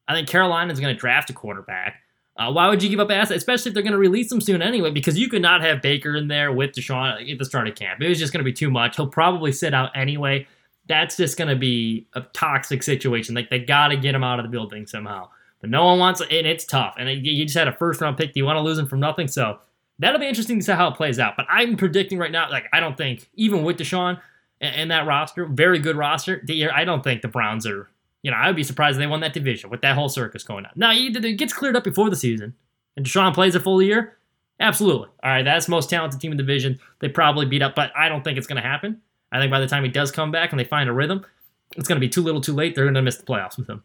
I 0.08 0.14
think 0.14 0.28
Carolina's 0.28 0.80
going 0.80 0.94
to 0.94 1.00
draft 1.00 1.30
a 1.30 1.34
quarterback. 1.34 2.02
Uh, 2.38 2.52
why 2.52 2.68
would 2.68 2.84
you 2.84 2.90
give 2.90 3.00
up 3.00 3.10
assets, 3.12 3.38
especially 3.38 3.70
if 3.70 3.74
they're 3.74 3.84
going 3.84 3.94
to 3.94 3.98
release 3.98 4.32
him 4.32 4.42
soon 4.42 4.62
anyway? 4.62 4.92
Because 4.92 5.18
you 5.18 5.30
could 5.30 5.42
not 5.42 5.62
have 5.62 5.82
Baker 5.82 6.16
in 6.16 6.28
there 6.28 6.52
with 6.52 6.72
Deshaun 6.72 7.32
at 7.32 7.40
the 7.40 7.46
start 7.46 7.68
of 7.68 7.76
camp. 7.76 8.02
It 8.02 8.10
was 8.10 8.20
just 8.20 8.34
going 8.34 8.44
to 8.44 8.46
be 8.46 8.54
too 8.54 8.70
much. 8.70 8.98
He'll 8.98 9.08
probably 9.08 9.52
sit 9.54 9.74
out 9.74 9.92
anyway. 9.96 10.46
That's 10.88 11.16
just 11.16 11.38
going 11.38 11.48
to 11.48 11.56
be 11.56 12.08
a 12.14 12.22
toxic 12.34 12.84
situation. 12.84 13.36
Like 13.36 13.50
they 13.50 13.60
got 13.60 13.88
to 13.88 13.98
get 13.98 14.14
him 14.14 14.24
out 14.24 14.40
of 14.40 14.46
the 14.46 14.50
building 14.50 14.86
somehow. 14.86 15.30
But 15.62 15.70
no 15.70 15.86
one 15.86 15.98
wants, 15.98 16.20
it, 16.20 16.30
and 16.32 16.46
it's 16.46 16.66
tough. 16.66 16.96
And 17.00 17.10
you 17.25 17.46
just 17.46 17.58
had 17.58 17.70
a 17.70 17.74
first 17.74 18.02
round 18.02 18.18
pick. 18.18 18.34
Do 18.34 18.40
you 18.40 18.46
want 18.46 18.58
to 18.58 18.62
lose 18.62 18.78
him 18.78 18.88
from 18.88 19.00
nothing? 19.00 19.30
So 19.30 19.60
that'll 19.98 20.20
be 20.20 20.28
interesting 20.28 20.60
to 20.60 20.66
see 20.66 20.74
how 20.74 20.90
it 20.90 20.96
plays 20.96 21.20
out. 21.20 21.36
But 21.38 21.48
I'm 21.50 21.78
predicting 21.78 22.20
right 22.20 22.32
now, 22.32 22.50
like 22.52 22.66
I 22.74 22.82
don't 22.82 22.98
think 22.98 23.30
even 23.36 23.64
with 23.64 23.78
Deshaun, 23.78 24.20
in 24.74 24.88
that 24.88 25.05
roster, 25.05 25.45
very 25.45 25.79
good 25.79 25.95
roster. 25.95 26.43
I 26.74 26.84
don't 26.84 27.03
think 27.03 27.22
the 27.22 27.27
Browns 27.27 27.67
are, 27.67 27.89
you 28.24 28.31
know, 28.31 28.38
I 28.38 28.48
would 28.48 28.55
be 28.55 28.63
surprised 28.63 28.95
if 28.95 29.00
they 29.00 29.07
won 29.07 29.19
that 29.19 29.34
division 29.34 29.69
with 29.69 29.81
that 29.81 29.95
whole 29.95 30.10
circus 30.10 30.43
going 30.43 30.65
on. 30.65 30.72
Now, 30.75 30.91
it 30.91 31.38
gets 31.38 31.53
cleared 31.53 31.75
up 31.75 31.84
before 31.84 32.10
the 32.10 32.15
season, 32.15 32.55
and 32.98 33.05
Deshaun 33.05 33.34
plays 33.34 33.55
a 33.55 33.60
full 33.60 33.81
year. 33.81 34.17
Absolutely. 34.60 35.10
All 35.22 35.31
right, 35.31 35.43
that's 35.43 35.67
most 35.67 35.89
talented 35.89 36.22
team 36.22 36.31
in 36.31 36.38
the 36.38 36.43
division. 36.43 36.79
They 37.00 37.10
probably 37.10 37.45
beat 37.45 37.62
up, 37.62 37.75
but 37.75 37.91
I 37.95 38.10
don't 38.10 38.24
think 38.24 38.38
it's 38.38 38.48
going 38.48 38.62
to 38.62 38.67
happen. 38.67 39.01
I 39.31 39.39
think 39.39 39.51
by 39.51 39.60
the 39.60 39.67
time 39.67 39.84
he 39.84 39.89
does 39.89 40.12
come 40.12 40.31
back 40.31 40.51
and 40.51 40.60
they 40.60 40.63
find 40.63 40.89
a 40.89 40.93
rhythm, 40.93 41.25
it's 41.75 41.88
going 41.88 41.98
to 41.98 42.05
be 42.05 42.10
too 42.10 42.22
little 42.22 42.39
too 42.41 42.53
late. 42.53 42.74
They're 42.74 42.86
going 42.86 42.93
to 42.93 43.01
miss 43.01 43.17
the 43.17 43.25
playoffs 43.25 43.57
with 43.57 43.69
him. 43.69 43.84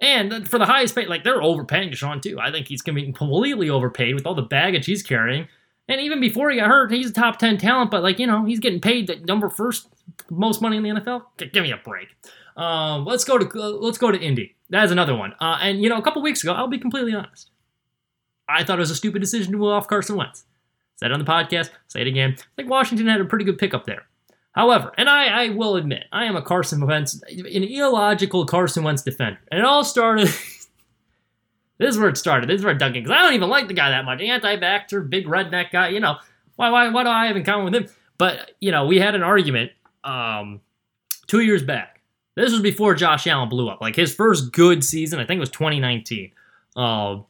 And 0.00 0.48
for 0.48 0.58
the 0.58 0.64
highest 0.64 0.94
pay, 0.94 1.06
like 1.06 1.24
they're 1.24 1.42
overpaying 1.42 1.90
Deshaun 1.90 2.22
too. 2.22 2.38
I 2.40 2.50
think 2.50 2.68
he's 2.68 2.82
going 2.82 2.96
to 2.96 3.02
be 3.02 3.12
completely 3.12 3.68
overpaid 3.68 4.14
with 4.14 4.26
all 4.26 4.34
the 4.34 4.42
baggage 4.42 4.86
he's 4.86 5.02
carrying. 5.02 5.48
And 5.90 6.00
even 6.00 6.20
before 6.20 6.50
he 6.50 6.58
got 6.58 6.68
hurt, 6.68 6.92
he's 6.92 7.10
a 7.10 7.12
top 7.12 7.40
10 7.40 7.58
talent, 7.58 7.90
but 7.90 8.04
like, 8.04 8.20
you 8.20 8.26
know, 8.26 8.44
he's 8.44 8.60
getting 8.60 8.80
paid 8.80 9.08
the 9.08 9.16
number 9.16 9.50
first 9.50 9.88
most 10.30 10.62
money 10.62 10.76
in 10.76 10.84
the 10.84 10.90
NFL. 10.90 11.24
Give 11.52 11.64
me 11.64 11.72
a 11.72 11.78
break. 11.78 12.08
Um, 12.56 13.04
let's 13.04 13.24
go 13.24 13.38
to 13.38 13.60
uh, 13.60 13.70
let's 13.70 13.98
go 13.98 14.12
to 14.12 14.18
Indy. 14.18 14.54
That 14.70 14.84
is 14.84 14.92
another 14.92 15.16
one. 15.16 15.34
Uh, 15.40 15.58
and 15.60 15.82
you 15.82 15.88
know, 15.88 15.98
a 15.98 16.02
couple 16.02 16.22
weeks 16.22 16.44
ago, 16.44 16.52
I'll 16.52 16.68
be 16.68 16.78
completely 16.78 17.12
honest. 17.12 17.50
I 18.48 18.62
thought 18.62 18.78
it 18.78 18.80
was 18.80 18.90
a 18.92 18.96
stupid 18.96 19.20
decision 19.20 19.50
to 19.50 19.58
move 19.58 19.68
off 19.68 19.88
Carson 19.88 20.16
Wentz. 20.16 20.44
Said 20.96 21.10
it 21.10 21.14
on 21.14 21.18
the 21.18 21.24
podcast, 21.24 21.70
say 21.88 22.02
it 22.02 22.06
again. 22.06 22.36
I 22.38 22.42
think 22.56 22.70
Washington 22.70 23.08
had 23.08 23.20
a 23.20 23.24
pretty 23.24 23.44
good 23.44 23.58
pickup 23.58 23.86
there. 23.86 24.04
However, 24.52 24.92
and 24.96 25.08
I, 25.08 25.44
I 25.44 25.48
will 25.50 25.76
admit, 25.76 26.04
I 26.12 26.24
am 26.24 26.36
a 26.36 26.42
Carson 26.42 26.84
Wentz, 26.86 27.20
an 27.22 27.64
illogical 27.64 28.44
Carson 28.44 28.84
Wentz 28.84 29.02
defender. 29.02 29.40
And 29.50 29.60
it 29.60 29.64
all 29.64 29.84
started 29.84 30.28
This 31.80 31.94
is 31.94 31.98
where 31.98 32.10
it 32.10 32.18
started. 32.18 32.48
This 32.48 32.58
is 32.58 32.64
where 32.64 32.74
it 32.74 32.78
dug. 32.78 32.92
Because 32.92 33.10
I 33.10 33.22
don't 33.22 33.32
even 33.32 33.48
like 33.48 33.66
the 33.66 33.74
guy 33.74 33.88
that 33.88 34.04
much. 34.04 34.20
Anti-vaxxer, 34.20 35.08
big 35.08 35.26
redneck 35.26 35.70
guy. 35.72 35.88
You 35.88 36.00
know, 36.00 36.16
why, 36.56 36.68
why, 36.70 36.88
what 36.90 37.04
do 37.04 37.08
I 37.08 37.26
have 37.26 37.36
in 37.36 37.42
common 37.42 37.64
with 37.64 37.74
him? 37.74 37.88
But, 38.18 38.52
you 38.60 38.70
know, 38.70 38.84
we 38.84 38.98
had 38.98 39.14
an 39.14 39.22
argument 39.22 39.72
um, 40.04 40.60
two 41.26 41.40
years 41.40 41.62
back. 41.62 42.02
This 42.36 42.52
was 42.52 42.60
before 42.60 42.94
Josh 42.94 43.26
Allen 43.26 43.48
blew 43.48 43.70
up. 43.70 43.80
Like 43.80 43.96
his 43.96 44.14
first 44.14 44.52
good 44.52 44.84
season, 44.84 45.20
I 45.20 45.24
think 45.24 45.38
it 45.38 45.40
was 45.40 45.50
2019. 45.50 46.32
Uh, 46.76 47.20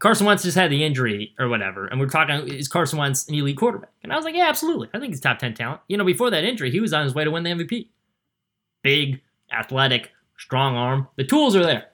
Carson 0.00 0.26
Wentz 0.26 0.42
just 0.42 0.56
had 0.56 0.70
the 0.70 0.82
injury 0.82 1.34
or 1.38 1.48
whatever, 1.48 1.86
and 1.86 2.00
we 2.00 2.06
are 2.06 2.08
talking, 2.08 2.48
is 2.48 2.68
Carson 2.68 2.98
Wentz 2.98 3.28
an 3.28 3.34
elite 3.34 3.56
quarterback? 3.56 3.92
And 4.02 4.12
I 4.12 4.16
was 4.16 4.24
like, 4.24 4.34
yeah, 4.34 4.48
absolutely. 4.48 4.88
I 4.92 4.98
think 4.98 5.12
he's 5.12 5.20
top 5.20 5.38
10 5.38 5.54
talent. 5.54 5.80
You 5.88 5.96
know, 5.96 6.04
before 6.04 6.30
that 6.30 6.44
injury, 6.44 6.70
he 6.70 6.80
was 6.80 6.92
on 6.92 7.04
his 7.04 7.14
way 7.14 7.24
to 7.24 7.30
win 7.30 7.44
the 7.44 7.50
MVP. 7.50 7.88
Big, 8.82 9.20
athletic, 9.52 10.12
strong 10.38 10.76
arm. 10.76 11.08
The 11.16 11.24
tools 11.24 11.56
are 11.56 11.62
there. 11.62 11.88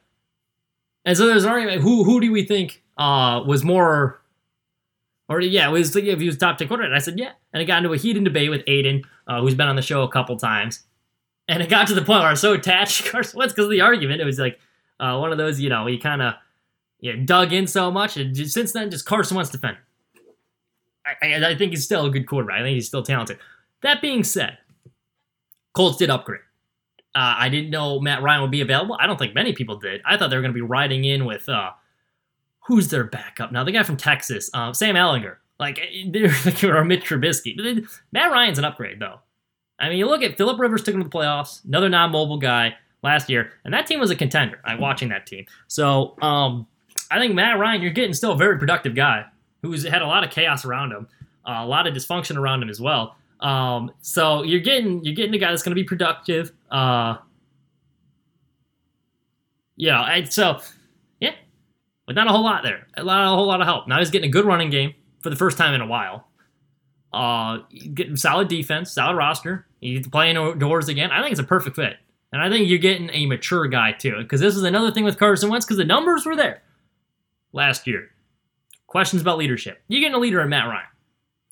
And 1.04 1.16
so 1.16 1.26
there's 1.26 1.44
an 1.44 1.50
argument 1.50 1.82
who 1.82 2.04
who 2.04 2.21
do 2.21 2.30
we 2.30 2.44
think 2.44 2.82
uh, 2.97 3.42
was 3.47 3.64
more 3.64 4.23
or 5.28 5.40
yeah, 5.40 5.68
was 5.68 5.94
if 5.97 6.21
he 6.21 6.26
was 6.26 6.37
top 6.37 6.59
ten 6.59 6.68
quarterback. 6.68 6.88
And 6.88 6.97
I 6.97 7.00
said 7.00 7.18
yeah, 7.18 7.32
and 7.52 7.62
it 7.62 7.66
got 7.66 7.78
into 7.78 7.92
a 7.92 7.97
heated 7.97 8.25
debate 8.25 8.50
with 8.50 8.64
Aiden, 8.66 9.04
uh, 9.26 9.40
who's 9.40 9.54
been 9.54 9.68
on 9.68 9.76
the 9.76 9.82
show 9.82 10.02
a 10.02 10.09
couple 10.09 10.37
times, 10.37 10.85
and 11.49 11.62
it 11.62 11.68
got 11.68 11.88
to 11.88 11.94
the 11.94 12.02
point 12.02 12.21
where 12.21 12.28
I 12.28 12.32
was 12.32 12.40
so 12.40 12.52
attached 12.52 13.02
to 13.04 13.11
Carson 13.11 13.38
Wentz 13.38 13.52
because 13.52 13.66
of 13.66 13.71
the 13.71 13.80
argument. 13.80 14.21
It 14.21 14.25
was 14.25 14.38
like 14.38 14.59
uh, 15.00 15.18
one 15.18 15.32
of 15.32 15.38
those, 15.38 15.59
you 15.59 15.68
know, 15.68 15.87
he 15.87 15.99
kind 15.99 16.23
of 16.23 16.35
yeah, 17.00 17.14
dug 17.25 17.52
in 17.52 17.66
so 17.66 17.90
much, 17.90 18.16
and 18.16 18.35
just, 18.35 18.54
since 18.54 18.73
then, 18.73 18.90
just 18.90 19.06
Carson 19.06 19.37
Wentz 19.37 19.50
defend. 19.50 19.76
I, 21.04 21.26
I, 21.26 21.50
I 21.50 21.56
think 21.56 21.73
he's 21.73 21.85
still 21.85 22.06
a 22.06 22.11
good 22.11 22.28
quarterback. 22.28 22.61
I 22.61 22.62
think 22.62 22.75
he's 22.75 22.87
still 22.87 23.02
talented. 23.02 23.38
That 23.82 24.00
being 24.00 24.23
said, 24.23 24.59
Colts 25.75 25.97
did 25.97 26.11
upgrade. 26.11 26.42
Uh, 27.14 27.35
I 27.38 27.49
didn't 27.49 27.71
know 27.71 28.00
Matt 28.00 28.23
Ryan 28.23 28.42
would 28.42 28.50
be 28.50 28.62
available. 28.62 28.97
I 28.99 29.07
don't 29.07 29.19
think 29.19 29.35
many 29.35 29.52
people 29.52 29.76
did. 29.76 30.00
I 30.04 30.16
thought 30.16 30.31
they 30.31 30.37
were 30.37 30.42
going 30.42 30.54
to 30.54 30.59
be 30.59 30.62
riding 30.62 31.04
in 31.04 31.25
with 31.25 31.49
uh, 31.49 31.73
who's 32.66 32.88
their 32.88 33.04
backup 33.04 33.52
now? 33.52 33.64
The 33.64 33.73
guy 33.73 33.83
from 33.83 33.97
Texas, 33.97 34.50
uh, 34.54 34.73
Sam 34.73 34.95
Ehlinger. 34.95 35.37
Like 35.59 35.78
like 36.45 36.64
or 36.64 36.85
Mitch 36.85 37.04
Trubisky. 37.04 37.87
Matt 38.12 38.33
Ryan's 38.33 38.59
an 38.59 38.64
upgrade 38.64 38.99
though. 38.99 39.21
I 39.78 39.88
mean, 39.88 39.99
you 39.99 40.07
look 40.07 40.23
at 40.23 40.37
Philip 40.37 40.59
Rivers 40.59 40.83
took 40.83 40.95
him 40.95 41.02
to 41.02 41.09
the 41.09 41.14
playoffs, 41.14 41.64
another 41.64 41.88
non-mobile 41.88 42.38
guy 42.38 42.75
last 43.02 43.28
year, 43.28 43.52
and 43.64 43.75
that 43.75 43.87
team 43.87 43.99
was 44.00 44.11
a 44.11 44.16
contender. 44.16 44.61
I'm 44.64 44.81
watching 44.81 45.09
that 45.09 45.26
team. 45.26 45.45
So 45.66 46.16
um, 46.23 46.66
I 47.11 47.19
think 47.19 47.35
Matt 47.35 47.59
Ryan, 47.59 47.83
you're 47.83 47.90
getting 47.90 48.14
still 48.14 48.33
a 48.33 48.37
very 48.37 48.59
productive 48.59 48.95
guy 48.95 49.25
who's 49.61 49.85
had 49.85 50.02
a 50.02 50.07
lot 50.07 50.25
of 50.25 50.31
chaos 50.31 50.64
around 50.64 50.92
him, 50.92 51.09
uh, 51.47 51.59
a 51.59 51.66
lot 51.66 51.87
of 51.87 51.95
dysfunction 51.95 52.37
around 52.37 52.62
him 52.62 52.69
as 52.69 52.81
well. 52.81 53.16
Um, 53.43 53.91
so 54.01 54.45
you're 54.45 54.61
getting 54.61 55.05
you're 55.05 55.17
getting 55.17 55.35
a 55.35 55.39
guy 55.39 55.51
that's 55.51 55.63
going 55.63 55.73
to 55.73 55.81
be 55.81 55.85
productive. 55.85 56.53
Uh, 56.71 57.17
yeah, 59.77 60.01
and 60.03 60.33
so 60.33 60.61
yeah, 61.21 61.35
but 62.07 62.15
not 62.15 62.29
a 62.29 62.31
whole 62.31 62.45
lot 62.45 62.63
there. 62.63 62.87
A 62.97 63.03
lot, 63.03 63.25
a 63.25 63.29
whole 63.29 63.47
lot 63.47 63.61
of 63.61 63.67
help. 63.67 63.89
Now 63.89 63.99
he's 63.99 64.11
getting 64.11 64.31
a 64.31 64.33
good 64.33 64.45
running 64.45 64.71
game 64.71 64.95
for 65.21 65.29
the 65.29 65.37
first 65.37 65.59
time 65.59 65.75
in 65.75 65.81
a 65.81 65.87
while. 65.87 66.29
Uh, 67.13 67.59
getting 67.93 68.17
solid 68.17 68.47
defense, 68.47 68.93
solid 68.93 69.17
roster. 69.17 69.67
He's 69.81 70.07
playing 70.07 70.59
doors 70.59 70.89
again. 70.89 71.11
I 71.11 71.21
think 71.21 71.33
it's 71.33 71.41
a 71.41 71.45
perfect 71.45 71.75
fit, 71.75 71.97
and 72.33 72.41
I 72.41 72.49
think 72.49 72.69
you're 72.69 72.79
getting 72.79 73.11
a 73.13 73.27
mature 73.27 73.67
guy 73.67 73.91
too. 73.91 74.19
Because 74.19 74.41
this 74.41 74.55
is 74.55 74.63
another 74.63 74.93
thing 74.93 75.03
with 75.03 75.19
Carson 75.19 75.51
Wentz, 75.51 75.67
because 75.67 75.79
the 75.79 75.85
numbers 75.85 76.25
were 76.25 76.37
there 76.37 76.63
last 77.53 77.89
year. 77.89 78.11
Questions 78.87 79.21
about 79.21 79.39
leadership. 79.39 79.83
You're 79.89 80.01
getting 80.01 80.15
a 80.15 80.21
leader 80.21 80.41
in 80.43 80.49
Matt 80.49 80.69
Ryan 80.69 80.87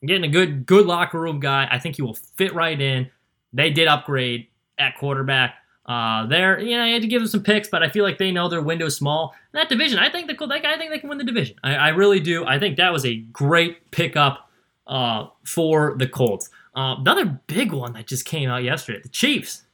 getting 0.06 0.24
a 0.24 0.28
good 0.28 0.66
good 0.66 0.86
locker 0.86 1.20
room 1.20 1.40
guy. 1.40 1.68
I 1.70 1.78
think 1.78 1.96
he 1.96 2.02
will 2.02 2.14
fit 2.14 2.54
right 2.54 2.80
in. 2.80 3.10
They 3.52 3.70
did 3.70 3.88
upgrade 3.88 4.48
at 4.78 4.96
quarterback. 4.96 5.54
Uh, 5.86 6.26
there, 6.26 6.60
you 6.60 6.76
know, 6.76 6.84
I 6.84 6.88
had 6.88 7.02
to 7.02 7.08
give 7.08 7.20
them 7.20 7.28
some 7.28 7.42
picks, 7.42 7.68
but 7.68 7.82
I 7.82 7.88
feel 7.88 8.04
like 8.04 8.18
they 8.18 8.30
know 8.30 8.48
their 8.48 8.62
window's 8.62 8.96
small. 8.96 9.34
that 9.52 9.68
division, 9.68 9.98
I 9.98 10.08
think 10.08 10.28
the 10.28 10.46
that 10.46 10.62
guy, 10.62 10.74
I 10.74 10.78
think 10.78 10.92
they 10.92 10.98
can 10.98 11.08
win 11.08 11.18
the 11.18 11.24
division. 11.24 11.56
I, 11.64 11.74
I 11.74 11.88
really 11.88 12.20
do. 12.20 12.46
I 12.46 12.58
think 12.58 12.76
that 12.76 12.92
was 12.92 13.04
a 13.04 13.16
great 13.16 13.90
pickup 13.90 14.48
uh, 14.86 15.26
for 15.44 15.96
the 15.98 16.06
Colts. 16.06 16.48
Uh, 16.76 16.94
another 16.98 17.40
big 17.46 17.72
one 17.72 17.94
that 17.94 18.06
just 18.06 18.24
came 18.24 18.48
out 18.48 18.62
yesterday: 18.62 19.00
the 19.02 19.08
Chiefs 19.08 19.64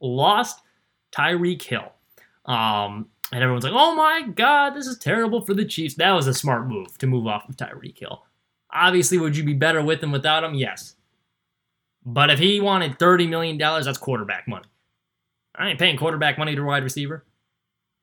lost 0.00 0.60
Tyreek 1.12 1.62
Hill. 1.62 1.92
Um, 2.44 3.08
and 3.32 3.42
everyone's 3.42 3.64
like, 3.64 3.72
"Oh 3.74 3.94
my 3.94 4.22
God, 4.22 4.70
this 4.70 4.86
is 4.86 4.98
terrible 4.98 5.40
for 5.40 5.54
the 5.54 5.64
Chiefs." 5.64 5.94
That 5.94 6.12
was 6.12 6.26
a 6.26 6.34
smart 6.34 6.68
move 6.68 6.98
to 6.98 7.06
move 7.06 7.26
off 7.26 7.48
of 7.48 7.56
Tyreek 7.56 7.98
Hill. 7.98 8.25
Obviously, 8.76 9.18
would 9.18 9.36
you 9.36 9.42
be 9.42 9.54
better 9.54 9.82
with 9.82 10.02
him 10.02 10.12
without 10.12 10.44
him? 10.44 10.54
Yes. 10.54 10.96
But 12.04 12.30
if 12.30 12.38
he 12.38 12.60
wanted 12.60 12.98
$30 12.98 13.28
million, 13.28 13.56
that's 13.58 13.98
quarterback 13.98 14.46
money. 14.46 14.66
I 15.54 15.70
ain't 15.70 15.78
paying 15.78 15.96
quarterback 15.96 16.38
money 16.38 16.54
to 16.54 16.62
a 16.62 16.64
wide 16.64 16.84
receiver. 16.84 17.24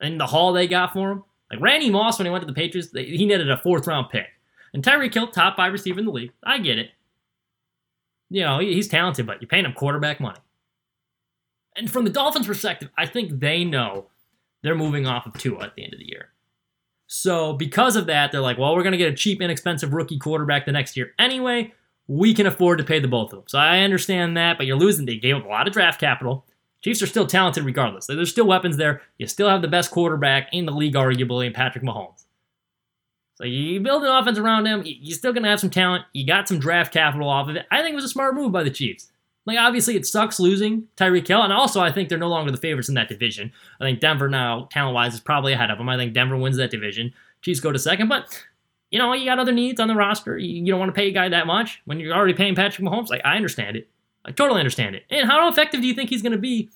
And 0.02 0.20
the 0.20 0.26
haul 0.26 0.52
they 0.52 0.68
got 0.68 0.92
for 0.92 1.12
him, 1.12 1.24
like 1.52 1.62
Randy 1.62 1.90
Moss 1.90 2.18
when 2.18 2.26
he 2.26 2.32
went 2.32 2.42
to 2.42 2.48
the 2.48 2.54
Patriots, 2.54 2.90
he 2.94 3.26
netted 3.26 3.50
a 3.50 3.58
fourth 3.58 3.88
round 3.88 4.10
pick. 4.10 4.28
And 4.74 4.84
Tyreek 4.84 5.14
Hill, 5.14 5.28
top 5.28 5.56
five 5.56 5.72
receiver 5.72 6.00
in 6.00 6.06
the 6.06 6.12
league. 6.12 6.32
I 6.44 6.58
get 6.58 6.80
it. 6.80 6.90
You 8.30 8.42
know, 8.42 8.60
he's 8.60 8.88
talented, 8.88 9.28
but 9.28 9.40
you're 9.40 9.48
paying 9.48 9.66
him 9.66 9.74
quarterback 9.74 10.20
money. 10.20 10.40
And 11.76 11.90
from 11.90 12.04
the 12.04 12.10
Dolphins' 12.10 12.48
perspective, 12.48 12.90
I 12.98 13.06
think 13.06 13.40
they 13.40 13.64
know 13.64 14.08
they're 14.64 14.76
moving 14.76 15.06
off 15.06 15.28
of 15.28 15.38
Tua 15.38 15.64
at 15.64 15.76
the 15.76 15.84
end 15.84 15.94
of 15.94 16.00
the 16.00 16.08
year. 16.08 16.30
So 17.16 17.54
because 17.54 17.96
of 17.96 18.08
that, 18.08 18.32
they're 18.32 18.42
like, 18.42 18.58
well, 18.58 18.76
we're 18.76 18.82
going 18.82 18.94
to 18.94 18.98
get 18.98 19.14
a 19.14 19.16
cheap, 19.16 19.40
inexpensive 19.40 19.94
rookie 19.94 20.18
quarterback 20.18 20.66
the 20.66 20.72
next 20.72 20.98
year 20.98 21.14
anyway. 21.20 21.72
We 22.08 22.34
can 22.34 22.48
afford 22.48 22.80
to 22.80 22.84
pay 22.84 23.00
the 23.00 23.08
both 23.08 23.32
of 23.32 23.38
them. 23.38 23.48
So 23.48 23.60
I 23.60 23.82
understand 23.82 24.36
that, 24.36 24.58
but 24.58 24.66
you're 24.66 24.80
losing. 24.80 25.06
They 25.06 25.18
gave 25.18 25.36
up 25.36 25.46
a 25.46 25.48
lot 25.48 25.68
of 25.68 25.74
draft 25.74 26.00
capital. 26.00 26.44
Chiefs 26.84 27.04
are 27.04 27.08
still 27.08 27.28
talented 27.28 27.66
regardless. 27.66 28.08
There's 28.08 28.32
still 28.32 28.48
weapons 28.48 28.78
there. 28.78 29.04
You 29.20 29.28
still 29.28 29.48
have 29.48 29.62
the 29.62 29.68
best 29.68 29.92
quarterback 29.92 30.50
in 30.54 30.66
the 30.66 30.72
league, 30.72 30.96
arguably, 30.96 31.46
in 31.46 31.54
Patrick 31.54 31.84
Mahomes. 31.84 32.26
So 33.36 33.44
you 33.44 33.80
build 33.80 34.04
an 34.04 34.10
offense 34.10 34.40
around 34.40 34.66
him. 34.66 34.82
You're 34.84 35.16
still 35.16 35.34
going 35.34 35.44
to 35.44 35.50
have 35.50 35.60
some 35.60 35.70
talent. 35.70 36.06
You 36.14 36.26
got 36.26 36.48
some 36.48 36.58
draft 36.58 36.92
capital 36.92 37.30
off 37.30 37.48
of 37.48 37.56
it. 37.56 37.68
I 37.70 37.84
think 37.84 37.94
it 37.94 37.96
was 37.96 38.06
a 38.06 38.10
smart 38.10 38.34
move 38.34 38.52
by 38.52 38.64
the 38.64 38.72
Chiefs. 38.72 39.12
Like, 39.46 39.58
obviously, 39.58 39.96
it 39.96 40.06
sucks 40.06 40.40
losing 40.40 40.88
Tyreek 40.96 41.28
Hill, 41.28 41.42
and 41.42 41.52
also 41.52 41.82
I 41.82 41.92
think 41.92 42.08
they're 42.08 42.18
no 42.18 42.30
longer 42.30 42.52
the 42.52 42.58
favorites 42.58 42.88
in 42.88 42.96
that 42.96 43.10
division. 43.10 43.52
I 43.80 43.84
think 43.84 44.00
Denver 44.00 44.30
now, 44.30 44.68
talent 44.72 44.96
wise, 44.96 45.14
is 45.14 45.20
probably 45.20 45.52
ahead 45.54 45.70
of 45.70 45.78
them. 45.78 45.90
I 45.90 45.98
think 45.98 46.14
Denver 46.14 46.38
wins 46.38 46.58
that 46.58 46.72
division. 46.72 47.14
Chiefs 47.42 47.60
go 47.60 47.72
to 47.72 47.80
second, 47.80 48.08
but 48.08 48.42
you 48.94 49.00
know, 49.00 49.12
you 49.14 49.26
got 49.26 49.40
other 49.40 49.52
needs 49.52 49.80
on 49.80 49.88
the 49.88 49.96
roster. 49.96 50.38
You, 50.38 50.64
don't 50.72 50.80
want 50.80 50.90
to 50.90 50.94
pay 50.94 51.08
a 51.08 51.12
guy 51.12 51.28
that 51.28 51.48
much 51.48 51.82
when 51.86 52.00
you're 52.00 52.14
already 52.14 52.36
paying 52.36 52.54
Patrick 52.54 52.88
Mahomes. 52.88 53.10
Like, 53.10 53.26
I 53.26 53.36
understand 53.36 53.76
it. 53.76 53.90
I 54.24 54.32
totally 54.32 54.60
understand 54.60 54.96
it. 54.96 55.04
And 55.10 55.28
how 55.28 55.50
effective 55.50 55.82
do 55.82 55.88
you 55.88 55.96
think 55.96 56.12
he's 56.12 56.22
going 56.22 56.34
to 56.34 56.38
be 56.38 56.70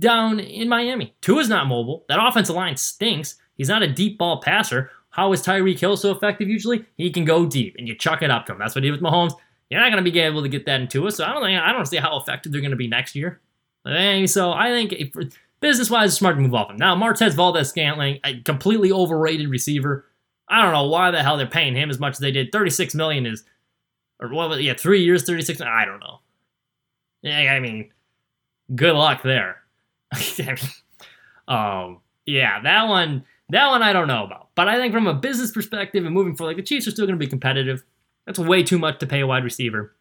down 0.00 0.40
in 0.40 0.68
Miami? 0.68 1.14
Tua 1.20 1.38
is 1.38 1.48
not 1.48 1.68
mobile. 1.68 2.04
That 2.08 2.18
offensive 2.20 2.56
line 2.56 2.76
stinks. 2.76 3.36
He's 3.56 3.68
not 3.68 3.82
a 3.82 3.86
deep 3.86 4.18
ball 4.18 4.40
passer. 4.42 4.90
How 5.10 5.32
is 5.32 5.42
Tyreek 5.42 5.78
Hill 5.78 5.96
so 5.96 6.10
effective 6.10 6.48
usually? 6.48 6.86
He 6.96 7.10
can 7.12 7.24
go 7.24 7.46
deep 7.46 7.76
and 7.78 7.86
you 7.86 7.94
chuck 7.94 8.22
it 8.22 8.30
up 8.30 8.46
to 8.46 8.52
him. 8.52 8.58
That's 8.58 8.74
what 8.74 8.82
he 8.82 8.90
did 8.90 9.00
with 9.00 9.08
Mahomes. 9.08 9.34
You're 9.72 9.80
not 9.80 9.90
going 9.90 10.04
to 10.04 10.10
be 10.10 10.18
able 10.18 10.42
to 10.42 10.50
get 10.50 10.66
that 10.66 10.82
into 10.82 11.06
us. 11.06 11.16
So 11.16 11.24
I 11.24 11.32
don't 11.32 11.42
think 11.42 11.58
I 11.58 11.72
don't 11.72 11.86
see 11.86 11.96
how 11.96 12.18
effective 12.18 12.52
they're 12.52 12.60
going 12.60 12.72
to 12.72 12.76
be 12.76 12.88
next 12.88 13.16
year. 13.16 13.40
So 14.26 14.52
I 14.52 14.68
think 14.68 15.14
business 15.60 15.88
wise, 15.88 16.10
it's 16.10 16.18
smart 16.18 16.36
to 16.36 16.42
move 16.42 16.52
off 16.52 16.68
him. 16.68 16.76
Now 16.76 16.94
Marquez 16.94 17.34
Valdes-Scantling, 17.34 18.20
a 18.22 18.38
completely 18.42 18.92
overrated 18.92 19.48
receiver. 19.48 20.04
I 20.46 20.60
don't 20.60 20.74
know 20.74 20.88
why 20.88 21.10
the 21.10 21.22
hell 21.22 21.38
they're 21.38 21.46
paying 21.46 21.74
him 21.74 21.88
as 21.88 21.98
much 21.98 22.12
as 22.12 22.18
they 22.18 22.30
did. 22.30 22.52
Thirty 22.52 22.68
six 22.68 22.94
million 22.94 23.24
is, 23.24 23.44
or 24.20 24.28
what? 24.28 24.62
Yeah, 24.62 24.74
three 24.74 25.04
years, 25.04 25.24
thirty 25.24 25.40
six. 25.40 25.62
I 25.62 25.86
don't 25.86 26.00
know. 26.00 26.18
Yeah, 27.22 27.54
I 27.54 27.58
mean, 27.58 27.90
good 28.74 28.92
luck 28.92 29.22
there. 29.22 29.62
um, 31.48 32.00
yeah, 32.26 32.60
that 32.60 32.88
one, 32.88 33.24
that 33.48 33.68
one 33.68 33.82
I 33.82 33.94
don't 33.94 34.08
know 34.08 34.24
about. 34.24 34.50
But 34.54 34.68
I 34.68 34.76
think 34.76 34.92
from 34.92 35.06
a 35.06 35.14
business 35.14 35.50
perspective 35.50 36.04
and 36.04 36.14
moving 36.14 36.36
forward, 36.36 36.50
like 36.50 36.56
the 36.58 36.62
Chiefs 36.62 36.86
are 36.86 36.90
still 36.90 37.06
going 37.06 37.18
to 37.18 37.24
be 37.24 37.30
competitive. 37.30 37.82
That's 38.26 38.38
way 38.38 38.62
too 38.62 38.78
much 38.78 38.98
to 39.00 39.06
pay 39.06 39.20
a 39.20 39.26
wide 39.26 39.44
receiver. 39.44 39.94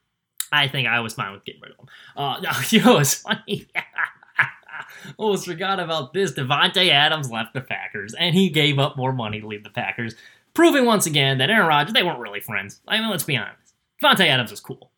I 0.51 0.67
think 0.67 0.87
I 0.87 0.99
was 0.99 1.13
fine 1.13 1.31
with 1.31 1.45
getting 1.45 1.61
rid 1.61 1.71
of 1.71 1.79
him. 1.79 1.87
Uh, 2.15 2.63
you 2.69 2.83
know, 2.83 2.99
it's 2.99 3.15
funny. 3.15 3.67
Almost 5.17 5.45
forgot 5.45 5.79
about 5.79 6.13
this. 6.13 6.33
Davante 6.33 6.89
Adams 6.89 7.31
left 7.31 7.53
the 7.53 7.61
Packers, 7.61 8.13
and 8.13 8.35
he 8.35 8.49
gave 8.49 8.77
up 8.77 8.97
more 8.97 9.13
money 9.13 9.39
to 9.41 9.47
leave 9.47 9.63
the 9.63 9.69
Packers, 9.69 10.15
proving 10.53 10.85
once 10.85 11.05
again 11.05 11.37
that 11.37 11.49
Aaron 11.49 11.67
Rodgers, 11.67 11.93
they 11.93 12.03
weren't 12.03 12.19
really 12.19 12.41
friends. 12.41 12.81
I 12.87 12.99
mean, 12.99 13.09
let's 13.09 13.23
be 13.23 13.37
honest. 13.37 13.73
Davante 14.03 14.27
Adams 14.27 14.51
is 14.51 14.59
cool. 14.59 14.91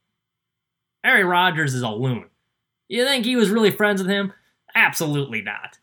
Aaron 1.03 1.27
Rodgers 1.27 1.73
is 1.73 1.81
a 1.81 1.89
loon. 1.89 2.25
You 2.87 3.05
think 3.05 3.25
he 3.25 3.35
was 3.35 3.49
really 3.49 3.71
friends 3.71 4.01
with 4.01 4.09
him? 4.09 4.33
Absolutely 4.75 5.41
not. 5.41 5.77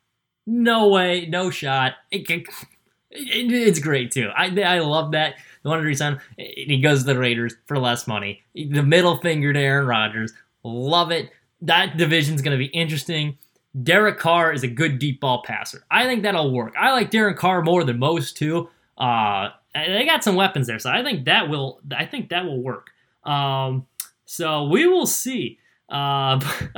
No 0.47 0.89
way, 0.89 1.27
no 1.27 1.51
shot. 1.51 1.95
It, 2.11 2.29
it, 2.31 2.47
it's 3.11 3.79
great 3.79 4.11
too. 4.11 4.31
I 4.35 4.47
I 4.61 4.79
love 4.81 5.13
that. 5.13 5.35
The 5.63 5.69
one 5.69 5.83
reason 5.83 6.21
he 6.37 6.81
goes 6.81 7.01
to 7.01 7.07
the 7.07 7.19
Raiders 7.19 7.55
for 7.67 7.79
less 7.79 8.07
money. 8.07 8.43
The 8.55 8.83
middle 8.83 9.17
finger 9.19 9.53
to 9.53 9.59
Aaron 9.59 9.87
Rodgers. 9.87 10.33
Love 10.63 11.11
it. 11.11 11.31
That 11.63 11.97
division's 11.97 12.41
going 12.41 12.59
to 12.59 12.65
be 12.65 12.71
interesting. 12.73 13.37
Derek 13.83 14.19
Carr 14.19 14.53
is 14.53 14.63
a 14.63 14.69
good 14.69 14.99
deep 14.99 15.21
ball 15.21 15.43
passer. 15.43 15.85
I 15.91 16.05
think 16.05 16.23
that'll 16.23 16.53
work. 16.53 16.75
I 16.79 16.93
like 16.93 17.11
Derek 17.11 17.37
Carr 17.37 17.63
more 17.63 17.85
than 17.85 17.99
most 17.99 18.37
too. 18.37 18.69
Uh, 18.97 19.51
they 19.75 20.05
got 20.05 20.25
some 20.25 20.35
weapons 20.35 20.67
there, 20.67 20.79
so 20.79 20.91
I 20.91 21.03
think 21.03 21.27
that 21.27 21.49
will. 21.49 21.81
I 21.97 22.07
think 22.07 22.31
that 22.31 22.45
will 22.45 22.63
work. 22.63 22.91
Um, 23.25 23.87
so 24.25 24.65
we 24.65 24.87
will 24.87 25.07
see. 25.07 25.59
Uh, 25.89 26.39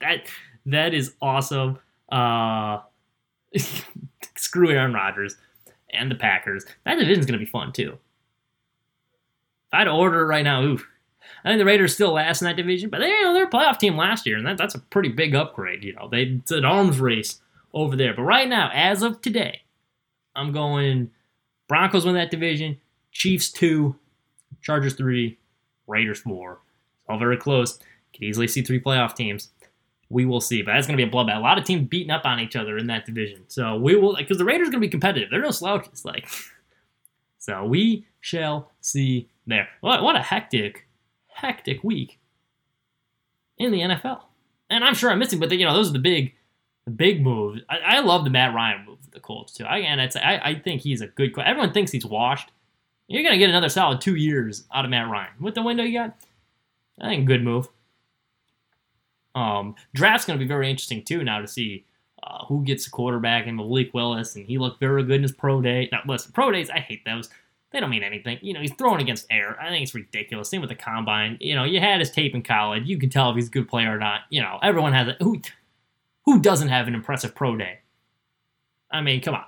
that 0.00 0.26
that 0.66 0.94
is 0.94 1.14
awesome. 1.20 1.78
Uh, 2.10 2.80
screw 4.36 4.70
Aaron 4.70 4.92
Rodgers 4.92 5.36
and 5.94 6.10
the 6.10 6.16
Packers. 6.16 6.64
That 6.84 6.98
division's 6.98 7.26
gonna 7.26 7.38
be 7.38 7.46
fun 7.46 7.72
too. 7.72 7.98
If 9.66 9.74
I 9.74 9.78
had 9.78 9.84
to 9.84 9.90
order 9.90 10.26
right 10.26 10.44
now, 10.44 10.62
oof, 10.62 10.86
I 11.44 11.48
think 11.48 11.58
the 11.58 11.64
Raiders 11.64 11.94
still 11.94 12.12
last 12.12 12.42
in 12.42 12.46
that 12.46 12.56
division, 12.56 12.90
but 12.90 12.98
they, 13.00 13.08
you 13.08 13.22
know, 13.22 13.34
they're 13.34 13.46
a 13.46 13.50
playoff 13.50 13.78
team 13.78 13.96
last 13.96 14.26
year, 14.26 14.36
and 14.36 14.46
that, 14.46 14.58
that's 14.58 14.74
a 14.74 14.78
pretty 14.78 15.08
big 15.08 15.34
upgrade. 15.34 15.82
You 15.84 15.94
know, 15.94 16.08
they 16.08 16.22
it's 16.22 16.50
an 16.50 16.64
arms 16.64 17.00
race 17.00 17.40
over 17.72 17.96
there. 17.96 18.14
But 18.14 18.22
right 18.22 18.48
now, 18.48 18.70
as 18.72 19.02
of 19.02 19.20
today, 19.20 19.62
I'm 20.36 20.52
going 20.52 21.10
Broncos 21.68 22.04
win 22.04 22.14
that 22.14 22.30
division, 22.30 22.78
Chiefs 23.12 23.50
two, 23.50 23.96
Chargers 24.62 24.94
three, 24.94 25.38
Raiders 25.86 26.20
four. 26.20 26.60
It's 27.00 27.10
all 27.10 27.18
very 27.18 27.36
close. 27.36 27.78
Could 28.12 28.22
easily 28.22 28.48
see 28.48 28.62
three 28.62 28.80
playoff 28.80 29.14
teams. 29.14 29.50
We 30.10 30.24
will 30.24 30.40
see. 30.40 30.62
But 30.62 30.72
that's 30.72 30.86
going 30.86 30.98
to 30.98 31.04
be 31.04 31.08
a 31.08 31.12
bloodbath. 31.12 31.36
A 31.36 31.40
lot 31.40 31.58
of 31.58 31.64
teams 31.64 31.88
beating 31.88 32.10
up 32.10 32.24
on 32.24 32.40
each 32.40 32.56
other 32.56 32.78
in 32.78 32.86
that 32.88 33.06
division. 33.06 33.44
So 33.48 33.76
we 33.76 33.96
will, 33.96 34.16
because 34.16 34.38
the 34.38 34.44
Raiders 34.44 34.68
are 34.68 34.70
going 34.70 34.80
to 34.80 34.86
be 34.86 34.90
competitive. 34.90 35.30
They're 35.30 35.40
no 35.40 35.50
slouches. 35.50 36.04
Like, 36.04 36.28
so 37.38 37.64
we 37.64 38.06
shall 38.20 38.70
see 38.80 39.28
there. 39.46 39.68
What, 39.80 40.02
what 40.02 40.16
a 40.16 40.22
hectic, 40.22 40.86
hectic 41.28 41.82
week 41.84 42.18
in 43.58 43.72
the 43.72 43.80
NFL. 43.80 44.22
And 44.70 44.84
I'm 44.84 44.94
sure 44.94 45.10
I'm 45.10 45.18
missing, 45.18 45.40
but 45.40 45.50
the, 45.50 45.56
you 45.56 45.64
know, 45.64 45.74
those 45.74 45.90
are 45.90 45.94
the 45.94 45.98
big, 45.98 46.34
the 46.86 46.90
big 46.90 47.22
moves. 47.22 47.60
I, 47.68 47.78
I 47.78 48.00
love 48.00 48.24
the 48.24 48.30
Matt 48.30 48.54
Ryan 48.54 48.84
move 48.86 48.98
the 49.12 49.20
Colts 49.20 49.52
too. 49.52 49.64
I, 49.64 49.78
and 49.78 50.00
it's, 50.00 50.16
I, 50.16 50.40
I 50.42 50.54
think 50.58 50.82
he's 50.82 51.00
a 51.00 51.06
good. 51.06 51.38
Everyone 51.38 51.72
thinks 51.72 51.92
he's 51.92 52.04
washed. 52.06 52.50
You're 53.06 53.22
going 53.22 53.34
to 53.34 53.38
get 53.38 53.50
another 53.50 53.68
solid 53.68 54.00
two 54.00 54.16
years 54.16 54.64
out 54.74 54.84
of 54.84 54.90
Matt 54.90 55.08
Ryan 55.10 55.32
with 55.40 55.54
the 55.54 55.62
window 55.62 55.84
you 55.84 55.98
got. 55.98 56.16
I 57.00 57.08
think 57.08 57.26
good 57.26 57.44
move. 57.44 57.68
Um, 59.34 59.74
draft's 59.94 60.26
going 60.26 60.38
to 60.38 60.44
be 60.44 60.48
very 60.48 60.70
interesting 60.70 61.02
too 61.02 61.24
now 61.24 61.40
to 61.40 61.48
see 61.48 61.84
uh, 62.22 62.44
who 62.46 62.64
gets 62.64 62.84
the 62.84 62.90
quarterback 62.90 63.46
and 63.46 63.56
Malik 63.56 63.92
Willis, 63.92 64.36
and 64.36 64.46
he 64.46 64.58
looked 64.58 64.80
very 64.80 65.02
good 65.02 65.16
in 65.16 65.22
his 65.22 65.32
pro 65.32 65.60
day. 65.60 65.88
Now, 65.92 66.00
listen, 66.06 66.32
pro 66.32 66.50
days, 66.50 66.70
I 66.70 66.78
hate 66.78 67.04
those. 67.04 67.28
They 67.70 67.80
don't 67.80 67.90
mean 67.90 68.04
anything. 68.04 68.38
You 68.40 68.54
know, 68.54 68.60
he's 68.60 68.72
throwing 68.74 69.00
against 69.00 69.26
air. 69.30 69.60
I 69.60 69.68
think 69.68 69.82
it's 69.82 69.94
ridiculous. 69.94 70.48
Same 70.48 70.60
with 70.60 70.70
the 70.70 70.76
combine. 70.76 71.36
You 71.40 71.56
know, 71.56 71.64
you 71.64 71.80
had 71.80 71.98
his 71.98 72.10
tape 72.10 72.34
in 72.34 72.42
college. 72.42 72.84
You 72.86 72.98
can 72.98 73.10
tell 73.10 73.30
if 73.30 73.36
he's 73.36 73.48
a 73.48 73.50
good 73.50 73.68
player 73.68 73.92
or 73.92 73.98
not. 73.98 74.20
You 74.30 74.42
know, 74.42 74.58
everyone 74.62 74.92
has 74.92 75.08
it. 75.08 75.16
Who, 75.20 75.40
who 76.24 76.40
doesn't 76.40 76.68
have 76.68 76.86
an 76.86 76.94
impressive 76.94 77.34
pro 77.34 77.56
day? 77.56 77.80
I 78.92 79.00
mean, 79.00 79.20
come 79.20 79.34
on. 79.34 79.44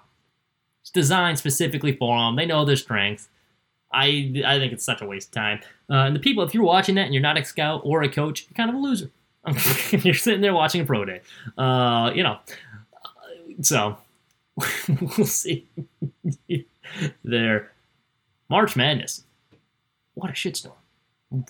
It's 0.82 0.90
designed 0.90 1.38
specifically 1.38 1.92
for 1.96 2.18
them. 2.18 2.34
They 2.34 2.46
know 2.46 2.64
their 2.64 2.76
strengths. 2.76 3.28
I, 3.92 4.42
I 4.44 4.58
think 4.58 4.72
it's 4.72 4.84
such 4.84 5.00
a 5.00 5.06
waste 5.06 5.28
of 5.28 5.34
time. 5.34 5.60
Uh, 5.88 6.06
and 6.06 6.16
the 6.16 6.20
people, 6.20 6.42
if 6.42 6.52
you're 6.52 6.64
watching 6.64 6.96
that 6.96 7.04
and 7.04 7.14
you're 7.14 7.22
not 7.22 7.38
a 7.38 7.44
scout 7.44 7.82
or 7.84 8.02
a 8.02 8.08
coach, 8.08 8.46
you're 8.48 8.56
kind 8.56 8.68
of 8.68 8.74
a 8.74 8.78
loser. 8.78 9.10
you're 9.90 10.14
sitting 10.14 10.40
there 10.40 10.54
watching 10.54 10.86
pro 10.86 11.04
day. 11.04 11.20
Uh, 11.56 12.10
you 12.14 12.22
know, 12.22 12.38
so 13.62 13.96
we'll 14.88 15.26
see. 15.26 15.66
there, 17.24 17.72
March 18.48 18.76
Madness. 18.76 19.24
What 20.14 20.30
a 20.30 20.32
shitstorm! 20.32 20.72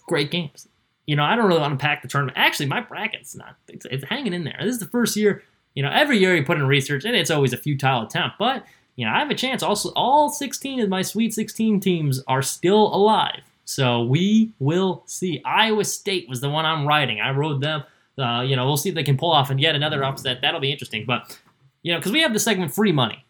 Great 0.06 0.30
games. 0.30 0.68
You 1.06 1.14
know, 1.14 1.22
I 1.22 1.36
don't 1.36 1.46
really 1.46 1.60
want 1.60 1.78
to 1.78 1.82
pack 1.82 2.02
the 2.02 2.08
tournament. 2.08 2.36
Actually, 2.36 2.66
my 2.66 2.80
bracket's 2.80 3.36
not. 3.36 3.56
It's, 3.68 3.86
it's 3.86 4.04
hanging 4.04 4.32
in 4.32 4.44
there. 4.44 4.56
This 4.60 4.74
is 4.74 4.80
the 4.80 4.86
first 4.86 5.16
year. 5.16 5.44
You 5.74 5.82
know, 5.82 5.90
every 5.90 6.18
year 6.18 6.34
you 6.34 6.44
put 6.44 6.58
in 6.58 6.66
research, 6.66 7.04
and 7.04 7.14
it's 7.14 7.30
always 7.30 7.52
a 7.52 7.56
futile 7.56 8.02
attempt. 8.02 8.38
But 8.38 8.64
you 8.96 9.04
know, 9.04 9.12
I 9.12 9.20
have 9.20 9.30
a 9.30 9.34
chance. 9.34 9.62
Also, 9.62 9.92
all 9.94 10.28
16 10.28 10.80
of 10.80 10.88
my 10.88 11.02
Sweet 11.02 11.32
16 11.32 11.80
teams 11.80 12.22
are 12.26 12.42
still 12.42 12.94
alive. 12.94 13.42
So 13.66 14.04
we 14.04 14.54
will 14.58 15.02
see. 15.06 15.42
Iowa 15.44 15.84
State 15.84 16.28
was 16.28 16.40
the 16.40 16.48
one 16.48 16.64
I'm 16.64 16.86
writing. 16.86 17.20
I 17.20 17.30
rode 17.30 17.60
them. 17.60 17.82
Uh, 18.16 18.40
you 18.40 18.56
know, 18.56 18.64
we'll 18.64 18.78
see 18.78 18.88
if 18.88 18.94
they 18.94 19.02
can 19.02 19.18
pull 19.18 19.32
off 19.32 19.50
and 19.50 19.60
yet 19.60 19.74
another 19.74 20.02
upset. 20.02 20.40
That'll 20.40 20.60
be 20.60 20.72
interesting. 20.72 21.04
But 21.04 21.38
you 21.82 21.92
know, 21.92 21.98
because 21.98 22.12
we 22.12 22.22
have 22.22 22.32
the 22.32 22.38
segment 22.38 22.72
free 22.72 22.92
money 22.92 23.24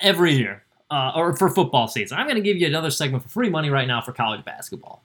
every 0.00 0.34
year, 0.34 0.62
uh, 0.90 1.12
or 1.14 1.36
for 1.36 1.48
football 1.48 1.88
season. 1.88 2.18
I'm 2.18 2.26
going 2.26 2.36
to 2.36 2.42
give 2.42 2.56
you 2.56 2.66
another 2.66 2.90
segment 2.90 3.22
for 3.22 3.28
free 3.28 3.48
money 3.48 3.70
right 3.70 3.86
now 3.86 4.00
for 4.00 4.12
college 4.12 4.44
basketball. 4.44 5.04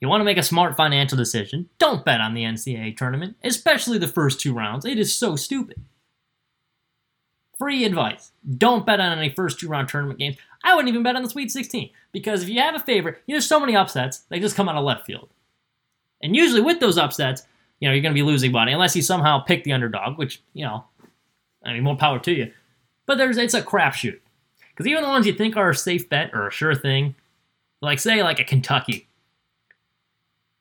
You 0.00 0.08
want 0.08 0.20
to 0.20 0.24
make 0.24 0.38
a 0.38 0.42
smart 0.42 0.76
financial 0.76 1.16
decision? 1.16 1.68
Don't 1.78 2.04
bet 2.04 2.20
on 2.20 2.34
the 2.34 2.42
NCAA 2.42 2.96
tournament, 2.96 3.36
especially 3.42 3.98
the 3.98 4.08
first 4.08 4.40
two 4.40 4.52
rounds. 4.52 4.84
It 4.84 4.98
is 4.98 5.14
so 5.14 5.34
stupid. 5.34 5.82
Free 7.58 7.84
advice. 7.84 8.32
Don't 8.58 8.84
bet 8.84 9.00
on 9.00 9.16
any 9.18 9.30
first 9.30 9.60
two 9.60 9.68
round 9.68 9.88
tournament 9.88 10.18
games. 10.18 10.36
I 10.64 10.74
wouldn't 10.74 10.88
even 10.88 11.02
bet 11.02 11.14
on 11.14 11.22
the 11.22 11.28
Sweet 11.28 11.50
16 11.50 11.90
because 12.10 12.42
if 12.42 12.48
you 12.48 12.58
have 12.60 12.74
a 12.74 12.80
favorite, 12.80 13.22
there's 13.28 13.46
so 13.46 13.60
many 13.60 13.76
upsets, 13.76 14.20
they 14.30 14.40
just 14.40 14.56
come 14.56 14.68
out 14.68 14.76
of 14.76 14.84
left 14.84 15.06
field. 15.06 15.28
And 16.22 16.34
usually 16.34 16.62
with 16.62 16.80
those 16.80 16.96
upsets, 16.96 17.42
you 17.78 17.88
know, 17.88 17.92
you're 17.92 18.02
going 18.02 18.14
to 18.14 18.18
be 18.18 18.26
losing 18.26 18.50
money 18.50 18.72
unless 18.72 18.96
you 18.96 19.02
somehow 19.02 19.40
pick 19.40 19.62
the 19.62 19.74
underdog, 19.74 20.16
which, 20.16 20.42
you 20.54 20.64
know, 20.64 20.84
I 21.62 21.74
mean, 21.74 21.82
more 21.82 21.96
power 21.96 22.18
to 22.18 22.32
you. 22.32 22.50
But 23.04 23.18
there's 23.18 23.36
it's 23.36 23.52
a 23.52 23.60
crapshoot. 23.60 24.20
Because 24.70 24.86
even 24.86 25.02
the 25.02 25.08
ones 25.08 25.26
you 25.26 25.34
think 25.34 25.56
are 25.56 25.70
a 25.70 25.74
safe 25.74 26.08
bet 26.08 26.30
or 26.32 26.48
a 26.48 26.50
sure 26.50 26.74
thing, 26.74 27.14
like 27.82 27.98
say 27.98 28.22
like 28.22 28.40
a 28.40 28.44
Kentucky, 28.44 29.06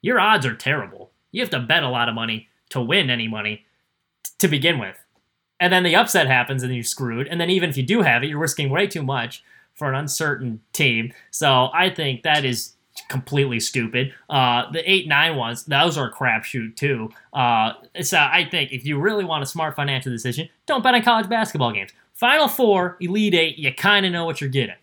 your 0.02 0.20
odds 0.20 0.46
are 0.46 0.54
terrible. 0.54 1.12
You 1.32 1.42
have 1.42 1.50
to 1.52 1.60
bet 1.60 1.84
a 1.84 1.90
lot 1.90 2.10
of 2.10 2.16
money 2.16 2.50
to 2.70 2.82
win 2.82 3.10
any 3.10 3.28
money 3.28 3.66
t- 4.24 4.32
to 4.40 4.48
begin 4.50 4.78
with. 4.78 4.98
And 5.60 5.72
then 5.72 5.84
the 5.84 5.96
upset 5.96 6.28
happens 6.28 6.62
and 6.62 6.76
you're 6.76 6.84
screwed. 6.84 7.28
And 7.28 7.40
then 7.40 7.50
even 7.50 7.70
if 7.70 7.78
you 7.78 7.84
do 7.84 8.02
have 8.02 8.22
it, 8.22 8.28
you're 8.28 8.40
risking 8.40 8.70
way 8.70 8.86
too 8.86 9.02
much 9.02 9.44
for 9.74 9.90
an 9.90 9.96
uncertain 9.96 10.62
team. 10.72 11.14
So 11.32 11.70
I 11.74 11.90
think 11.90 12.24
that 12.24 12.46
is 12.46 12.74
completely 13.10 13.60
stupid. 13.60 14.14
Uh, 14.30 14.72
the 14.72 14.90
eight 14.90 15.08
nine 15.08 15.36
ones, 15.36 15.66
those 15.66 15.98
are 15.98 16.10
a 16.10 16.14
crapshoot 16.14 16.76
too. 16.76 17.10
Uh, 17.34 17.74
so 18.02 18.18
I 18.18 18.48
think 18.50 18.72
if 18.72 18.86
you 18.86 19.00
really 19.00 19.26
want 19.26 19.44
a 19.44 19.48
smart 19.48 19.76
financial 19.76 20.12
decision, 20.12 20.48
don't 20.68 20.84
bet 20.84 20.94
on 20.94 21.02
college 21.02 21.28
basketball 21.30 21.72
games. 21.72 21.92
Final 22.14 22.48
four, 22.48 22.98
Elite 23.02 23.34
Eight, 23.34 23.58
you 23.58 23.74
kind 23.74 24.06
of 24.06 24.12
know 24.12 24.26
what 24.26 24.40
you're 24.40 24.50
getting. 24.50 24.76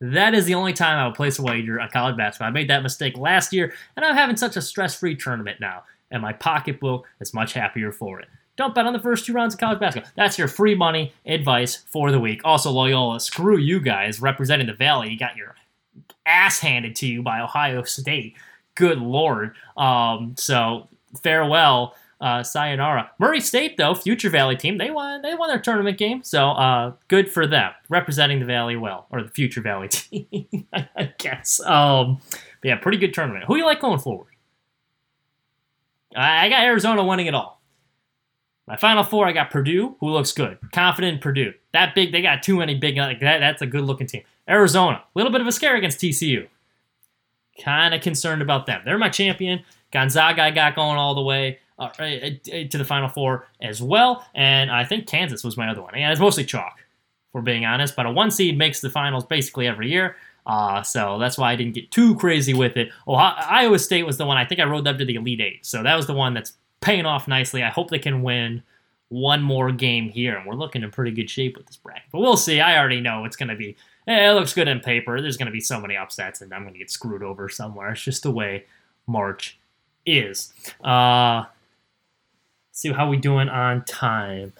That 0.00 0.34
is 0.34 0.44
the 0.44 0.54
only 0.54 0.72
time 0.72 0.98
I 0.98 1.06
would 1.06 1.14
place 1.14 1.38
a 1.38 1.42
wager 1.42 1.80
on 1.80 1.88
college 1.90 2.16
basketball. 2.16 2.48
I 2.48 2.50
made 2.50 2.68
that 2.68 2.82
mistake 2.82 3.16
last 3.16 3.52
year, 3.52 3.72
and 3.96 4.04
I'm 4.04 4.16
having 4.16 4.36
such 4.36 4.56
a 4.56 4.60
stress-free 4.60 5.16
tournament 5.16 5.60
now, 5.60 5.84
and 6.10 6.20
my 6.20 6.32
pocketbook 6.32 7.06
is 7.20 7.32
much 7.32 7.52
happier 7.52 7.92
for 7.92 8.20
it. 8.20 8.28
Don't 8.56 8.74
bet 8.74 8.86
on 8.86 8.92
the 8.92 9.00
first 9.00 9.26
two 9.26 9.32
rounds 9.32 9.54
of 9.54 9.60
college 9.60 9.80
basketball. 9.80 10.12
That's 10.16 10.38
your 10.38 10.48
free 10.48 10.74
money 10.74 11.12
advice 11.26 11.82
for 11.88 12.12
the 12.12 12.20
week. 12.20 12.40
Also, 12.44 12.70
Loyola, 12.70 13.18
screw 13.18 13.58
you 13.58 13.80
guys 13.80 14.20
representing 14.20 14.68
the 14.68 14.74
Valley. 14.74 15.10
You 15.10 15.18
got 15.18 15.36
your 15.36 15.56
ass 16.24 16.60
handed 16.60 16.94
to 16.96 17.06
you 17.06 17.22
by 17.22 17.40
Ohio 17.40 17.82
State. 17.82 18.34
Good 18.74 18.98
lord. 18.98 19.54
Um, 19.76 20.34
so 20.38 20.88
farewell, 21.22 21.94
uh, 22.20 22.42
sayonara. 22.42 23.10
Murray 23.18 23.40
State 23.40 23.76
though, 23.76 23.94
future 23.94 24.30
Valley 24.30 24.56
team, 24.56 24.78
they 24.78 24.90
won. 24.90 25.22
They 25.22 25.34
won 25.34 25.48
their 25.48 25.60
tournament 25.60 25.98
game. 25.98 26.22
So 26.22 26.50
uh, 26.50 26.92
good 27.08 27.30
for 27.30 27.46
them, 27.46 27.72
representing 27.88 28.40
the 28.40 28.46
Valley 28.46 28.76
well, 28.76 29.06
or 29.10 29.22
the 29.22 29.30
future 29.30 29.60
Valley 29.60 29.88
team, 29.90 30.66
I 30.72 31.12
guess. 31.18 31.60
Um, 31.60 32.20
yeah, 32.62 32.76
pretty 32.76 32.98
good 32.98 33.12
tournament. 33.14 33.44
Who 33.46 33.56
you 33.56 33.64
like 33.64 33.80
going 33.80 33.98
forward? 33.98 34.28
I 36.16 36.48
got 36.48 36.62
Arizona 36.62 37.04
winning 37.04 37.26
it 37.26 37.34
all. 37.34 37.60
My 38.66 38.76
final 38.76 39.04
four, 39.04 39.26
I 39.26 39.32
got 39.32 39.50
Purdue, 39.50 39.96
who 40.00 40.08
looks 40.08 40.32
good. 40.32 40.58
Confident 40.72 41.14
in 41.14 41.20
Purdue. 41.20 41.52
That 41.72 41.94
big, 41.94 42.12
they 42.12 42.22
got 42.22 42.42
too 42.42 42.56
many 42.56 42.74
big. 42.74 42.96
Like 42.96 43.20
that, 43.20 43.38
that's 43.38 43.60
a 43.60 43.66
good 43.66 43.84
looking 43.84 44.06
team. 44.06 44.22
Arizona, 44.48 45.02
a 45.04 45.18
little 45.18 45.32
bit 45.32 45.40
of 45.40 45.46
a 45.46 45.52
scare 45.52 45.76
against 45.76 46.00
TCU. 46.00 46.48
Kind 47.62 47.94
of 47.94 48.00
concerned 48.00 48.42
about 48.42 48.66
them. 48.66 48.80
They're 48.84 48.98
my 48.98 49.10
champion. 49.10 49.62
Gonzaga, 49.92 50.42
I 50.42 50.50
got 50.50 50.74
going 50.74 50.96
all 50.98 51.14
the 51.14 51.22
way 51.22 51.58
uh, 51.78 51.90
uh, 51.98 52.02
uh, 52.02 52.30
to 52.70 52.78
the 52.78 52.84
Final 52.84 53.08
Four 53.08 53.46
as 53.60 53.82
well. 53.82 54.26
And 54.34 54.70
I 54.70 54.84
think 54.84 55.06
Kansas 55.06 55.44
was 55.44 55.56
my 55.56 55.68
other 55.68 55.82
one. 55.82 55.94
And 55.94 56.10
it's 56.10 56.20
mostly 56.20 56.44
chalk, 56.44 56.84
for 57.32 57.42
being 57.42 57.64
honest. 57.64 57.94
But 57.94 58.06
a 58.06 58.10
one 58.10 58.30
seed 58.30 58.56
makes 58.56 58.80
the 58.80 58.90
finals 58.90 59.24
basically 59.24 59.66
every 59.66 59.90
year. 59.90 60.16
Uh, 60.46 60.82
so 60.82 61.18
that's 61.18 61.38
why 61.38 61.52
I 61.52 61.56
didn't 61.56 61.74
get 61.74 61.90
too 61.90 62.16
crazy 62.16 62.54
with 62.54 62.76
it. 62.76 62.90
Ohio, 63.06 63.34
Iowa 63.38 63.78
State 63.78 64.04
was 64.04 64.18
the 64.18 64.26
one 64.26 64.36
I 64.36 64.44
think 64.44 64.60
I 64.60 64.64
rode 64.64 64.86
up 64.86 64.98
to 64.98 65.04
the 65.04 65.14
Elite 65.14 65.40
Eight. 65.40 65.66
So 65.66 65.82
that 65.82 65.94
was 65.94 66.06
the 66.06 66.12
one 66.12 66.34
that's 66.34 66.52
paying 66.84 67.06
off 67.06 67.26
nicely. 67.26 67.62
I 67.62 67.70
hope 67.70 67.88
they 67.88 67.98
can 67.98 68.22
win 68.22 68.62
one 69.08 69.42
more 69.42 69.72
game 69.72 70.10
here. 70.10 70.36
And 70.36 70.46
we're 70.46 70.54
looking 70.54 70.82
in 70.82 70.90
pretty 70.90 71.12
good 71.12 71.30
shape 71.30 71.56
with 71.56 71.66
this 71.66 71.76
bracket. 71.76 72.04
But 72.12 72.20
we'll 72.20 72.36
see. 72.36 72.60
I 72.60 72.78
already 72.78 73.00
know 73.00 73.24
it's 73.24 73.36
going 73.36 73.48
to 73.48 73.56
be 73.56 73.76
eh, 74.06 74.30
it 74.30 74.34
looks 74.34 74.52
good 74.52 74.68
in 74.68 74.80
paper. 74.80 75.20
There's 75.20 75.38
going 75.38 75.46
to 75.46 75.52
be 75.52 75.60
so 75.60 75.80
many 75.80 75.96
upsets, 75.96 76.42
and 76.42 76.52
I'm 76.52 76.62
going 76.62 76.74
to 76.74 76.78
get 76.78 76.90
screwed 76.90 77.22
over 77.22 77.48
somewhere. 77.48 77.92
It's 77.92 78.02
just 78.02 78.22
the 78.22 78.30
way 78.30 78.66
March 79.06 79.58
is. 80.04 80.52
Uh, 80.82 81.44
see 82.72 82.92
how 82.92 83.08
we 83.08 83.16
doing 83.16 83.48
on 83.48 83.84
time. 83.84 84.52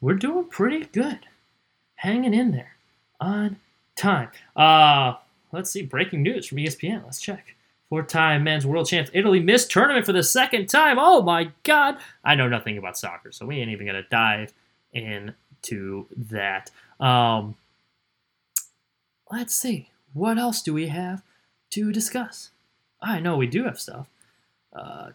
We're 0.00 0.14
doing 0.14 0.44
pretty 0.44 0.84
good, 0.84 1.20
hanging 1.96 2.34
in 2.34 2.52
there 2.52 2.76
on 3.20 3.56
time. 3.96 4.28
Uh, 4.54 5.14
let's 5.50 5.70
see. 5.70 5.82
Breaking 5.82 6.22
news 6.22 6.46
from 6.46 6.58
ESPN. 6.58 7.04
Let's 7.04 7.20
check. 7.20 7.56
Four-time 7.90 8.44
men's 8.44 8.66
world 8.66 8.86
champs 8.86 9.10
Italy 9.14 9.40
missed 9.40 9.70
tournament 9.70 10.04
for 10.04 10.12
the 10.12 10.22
second 10.22 10.66
time. 10.68 10.98
Oh 10.98 11.22
my 11.22 11.50
God! 11.62 11.96
I 12.22 12.34
know 12.34 12.48
nothing 12.48 12.76
about 12.76 12.98
soccer, 12.98 13.32
so 13.32 13.46
we 13.46 13.56
ain't 13.58 13.70
even 13.70 13.86
gonna 13.86 14.02
dive 14.10 14.52
into 14.92 16.06
that. 16.16 16.70
Um, 17.00 17.54
let's 19.30 19.56
see. 19.56 19.90
What 20.12 20.36
else 20.38 20.60
do 20.60 20.74
we 20.74 20.88
have 20.88 21.22
to 21.70 21.90
discuss? 21.90 22.50
I 23.00 23.20
know 23.20 23.36
we 23.36 23.46
do 23.46 23.64
have 23.64 23.80
stuff. 23.80 24.08
Uh, 24.72 25.10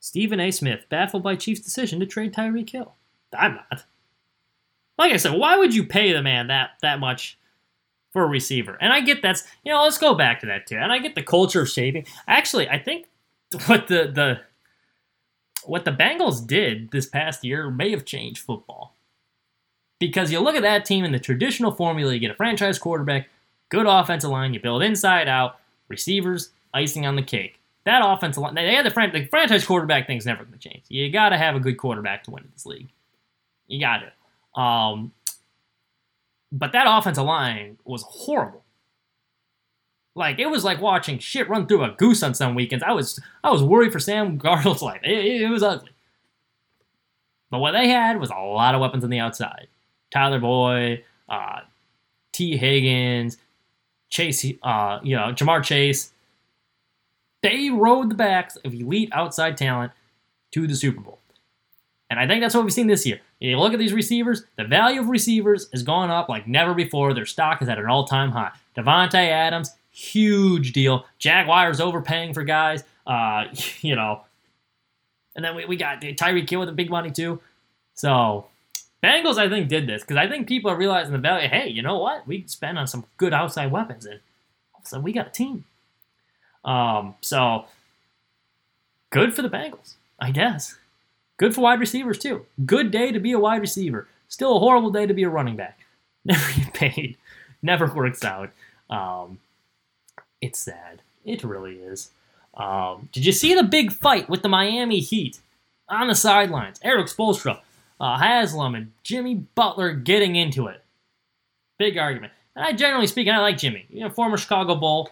Stephen 0.00 0.40
A. 0.40 0.50
Smith 0.50 0.86
baffled 0.88 1.22
by 1.22 1.36
Chiefs' 1.36 1.60
decision 1.60 2.00
to 2.00 2.06
trade 2.06 2.34
Tyreek 2.34 2.70
Hill. 2.70 2.96
I'm 3.36 3.54
not. 3.54 3.84
Like 4.98 5.12
I 5.12 5.16
said, 5.16 5.32
why 5.32 5.56
would 5.56 5.74
you 5.74 5.84
pay 5.84 6.12
the 6.12 6.22
man 6.22 6.48
that 6.48 6.72
that 6.82 7.00
much 7.00 7.38
for 8.12 8.22
a 8.22 8.28
receiver? 8.28 8.76
And 8.80 8.92
I 8.92 9.00
get 9.00 9.22
that's 9.22 9.44
you 9.64 9.72
know 9.72 9.82
let's 9.82 9.98
go 9.98 10.14
back 10.14 10.40
to 10.40 10.46
that 10.46 10.66
too. 10.66 10.76
And 10.76 10.92
I 10.92 10.98
get 10.98 11.14
the 11.14 11.22
culture 11.22 11.62
of 11.62 11.68
shaving. 11.68 12.06
Actually, 12.28 12.68
I 12.68 12.78
think 12.78 13.06
what 13.66 13.88
the 13.88 14.10
the 14.12 14.40
what 15.64 15.84
the 15.84 15.92
Bengals 15.92 16.46
did 16.46 16.90
this 16.90 17.06
past 17.06 17.44
year 17.44 17.70
may 17.70 17.90
have 17.90 18.04
changed 18.04 18.40
football. 18.42 18.94
Because 19.98 20.32
you 20.32 20.40
look 20.40 20.54
at 20.56 20.62
that 20.62 20.86
team 20.86 21.04
in 21.04 21.12
the 21.12 21.18
traditional 21.18 21.72
formula, 21.72 22.14
you 22.14 22.20
get 22.20 22.30
a 22.30 22.34
franchise 22.34 22.78
quarterback, 22.78 23.28
good 23.68 23.86
offensive 23.86 24.30
line, 24.30 24.54
you 24.54 24.60
build 24.60 24.82
inside 24.82 25.28
out, 25.28 25.58
receivers, 25.88 26.50
icing 26.72 27.04
on 27.04 27.16
the 27.16 27.22
cake. 27.22 27.60
That 27.84 28.02
offensive 28.02 28.42
line, 28.42 28.54
they 28.54 28.74
had 28.74 28.86
the, 28.86 28.90
fran- 28.90 29.12
the 29.12 29.26
franchise 29.26 29.64
quarterback 29.66 30.06
thing's 30.06 30.24
never 30.24 30.44
going 30.44 30.58
to 30.58 30.68
change. 30.68 30.84
You 30.88 31.10
got 31.10 31.30
to 31.30 31.38
have 31.38 31.54
a 31.54 31.60
good 31.60 31.76
quarterback 31.76 32.24
to 32.24 32.30
win 32.30 32.44
in 32.44 32.50
this 32.52 32.64
league. 32.64 32.88
You 33.70 33.80
got 33.80 33.98
to. 33.98 34.60
Um, 34.60 35.12
but 36.52 36.72
that 36.72 36.86
offensive 36.88 37.24
line 37.24 37.78
was 37.84 38.02
horrible. 38.02 38.64
Like 40.14 40.38
it 40.40 40.46
was 40.46 40.64
like 40.64 40.80
watching 40.80 41.18
shit 41.18 41.48
run 41.48 41.66
through 41.66 41.84
a 41.84 41.92
goose 41.92 42.22
on 42.22 42.34
some 42.34 42.54
weekends. 42.54 42.84
I 42.84 42.92
was 42.92 43.20
I 43.44 43.50
was 43.50 43.62
worried 43.62 43.92
for 43.92 44.00
Sam 44.00 44.38
Darnold's 44.38 44.82
life. 44.90 45.00
It, 45.04 45.42
it, 45.42 45.48
was 45.48 45.62
ugly. 45.62 45.90
But 47.50 47.60
what 47.60 47.72
they 47.72 47.88
had 47.88 48.18
was 48.18 48.30
a 48.30 48.40
lot 48.40 48.74
of 48.74 48.80
weapons 48.80 49.04
on 49.04 49.10
the 49.10 49.20
outside. 49.20 49.68
Tyler 50.12 50.40
Boyd, 50.40 51.04
uh, 51.28 51.60
Tee 52.32 52.56
Higgins, 52.56 53.38
Chase, 54.08 54.44
uh, 54.62 54.98
you 55.02 55.16
know, 55.16 55.32
Ja'Marr 55.32 55.62
Chase. 55.62 56.12
They 57.42 57.70
rode 57.70 58.10
the 58.10 58.14
backs 58.14 58.56
of 58.56 58.74
elite 58.74 59.10
outside 59.12 59.56
talent 59.56 59.92
to 60.52 60.66
the 60.66 60.74
Super 60.74 61.00
Bowl. 61.00 61.20
And 62.10 62.18
I 62.18 62.26
think 62.26 62.42
that's 62.42 62.54
what 62.54 62.64
we've 62.64 62.72
seen 62.72 62.88
this 62.88 63.06
year. 63.06 63.20
You 63.40 63.58
look 63.58 63.72
at 63.72 63.78
these 63.78 63.94
receivers, 63.94 64.44
the 64.56 64.64
value 64.64 65.00
of 65.00 65.08
receivers 65.08 65.70
has 65.72 65.82
gone 65.82 66.10
up 66.10 66.28
like 66.28 66.46
never 66.46 66.74
before. 66.74 67.14
Their 67.14 67.26
stock 67.26 67.62
is 67.62 67.68
at 67.68 67.78
an 67.78 67.86
all 67.86 68.04
time 68.04 68.30
high. 68.30 68.52
Davante 68.76 69.14
Adams, 69.14 69.74
huge 69.90 70.72
deal. 70.72 71.06
Jaguars 71.18 71.80
overpaying 71.80 72.34
for 72.34 72.44
guys, 72.44 72.84
uh, 73.06 73.44
you 73.80 73.96
know. 73.96 74.22
And 75.34 75.44
then 75.44 75.56
we, 75.56 75.64
we 75.64 75.76
got 75.76 76.02
Tyreek 76.02 76.48
Hill 76.48 76.60
with 76.60 76.76
big 76.76 76.90
money 76.90 77.10
too. 77.10 77.40
So 77.94 78.46
Bengals, 79.02 79.38
I 79.38 79.48
think, 79.48 79.68
did 79.68 79.86
this 79.86 80.02
because 80.02 80.18
I 80.18 80.28
think 80.28 80.46
people 80.46 80.70
are 80.70 80.76
realizing 80.76 81.12
the 81.12 81.18
value. 81.18 81.48
Hey, 81.48 81.68
you 81.68 81.82
know 81.82 81.98
what? 81.98 82.26
We 82.26 82.44
spend 82.46 82.78
on 82.78 82.86
some 82.86 83.06
good 83.16 83.32
outside 83.32 83.70
weapons, 83.70 84.04
and 84.04 84.20
all 84.74 84.80
of 84.80 84.84
a 84.84 84.88
sudden 84.88 85.04
we 85.04 85.12
got 85.12 85.28
a 85.28 85.30
team. 85.30 85.64
Um, 86.64 87.14
so 87.22 87.64
good 89.08 89.34
for 89.34 89.40
the 89.40 89.48
Bengals, 89.48 89.94
I 90.18 90.30
guess. 90.30 90.76
Good 91.40 91.54
for 91.54 91.62
wide 91.62 91.80
receivers 91.80 92.18
too. 92.18 92.44
Good 92.66 92.90
day 92.90 93.12
to 93.12 93.18
be 93.18 93.32
a 93.32 93.38
wide 93.38 93.62
receiver. 93.62 94.06
Still 94.28 94.56
a 94.56 94.58
horrible 94.58 94.90
day 94.90 95.06
to 95.06 95.14
be 95.14 95.22
a 95.22 95.30
running 95.30 95.56
back. 95.56 95.80
Never 96.26 96.52
get 96.52 96.74
paid. 96.74 97.16
Never 97.62 97.86
works 97.86 98.22
out. 98.22 98.50
Um, 98.90 99.38
it's 100.42 100.58
sad. 100.58 101.00
It 101.24 101.42
really 101.42 101.76
is. 101.76 102.10
Um, 102.52 103.08
did 103.10 103.24
you 103.24 103.32
see 103.32 103.54
the 103.54 103.62
big 103.62 103.90
fight 103.90 104.28
with 104.28 104.42
the 104.42 104.50
Miami 104.50 105.00
Heat 105.00 105.40
on 105.88 106.08
the 106.08 106.14
sidelines? 106.14 106.78
Erik 106.82 107.06
Spoelstra, 107.06 107.60
uh, 107.98 108.18
Haslem, 108.18 108.74
and 108.74 108.92
Jimmy 109.02 109.36
Butler 109.36 109.94
getting 109.94 110.36
into 110.36 110.66
it. 110.66 110.84
Big 111.78 111.96
argument. 111.96 112.34
And 112.54 112.66
I 112.66 112.72
generally 112.72 113.06
speaking, 113.06 113.32
I 113.32 113.38
like 113.38 113.56
Jimmy. 113.56 113.86
You 113.88 114.00
know, 114.00 114.10
former 114.10 114.36
Chicago 114.36 114.74
Bull. 114.74 115.10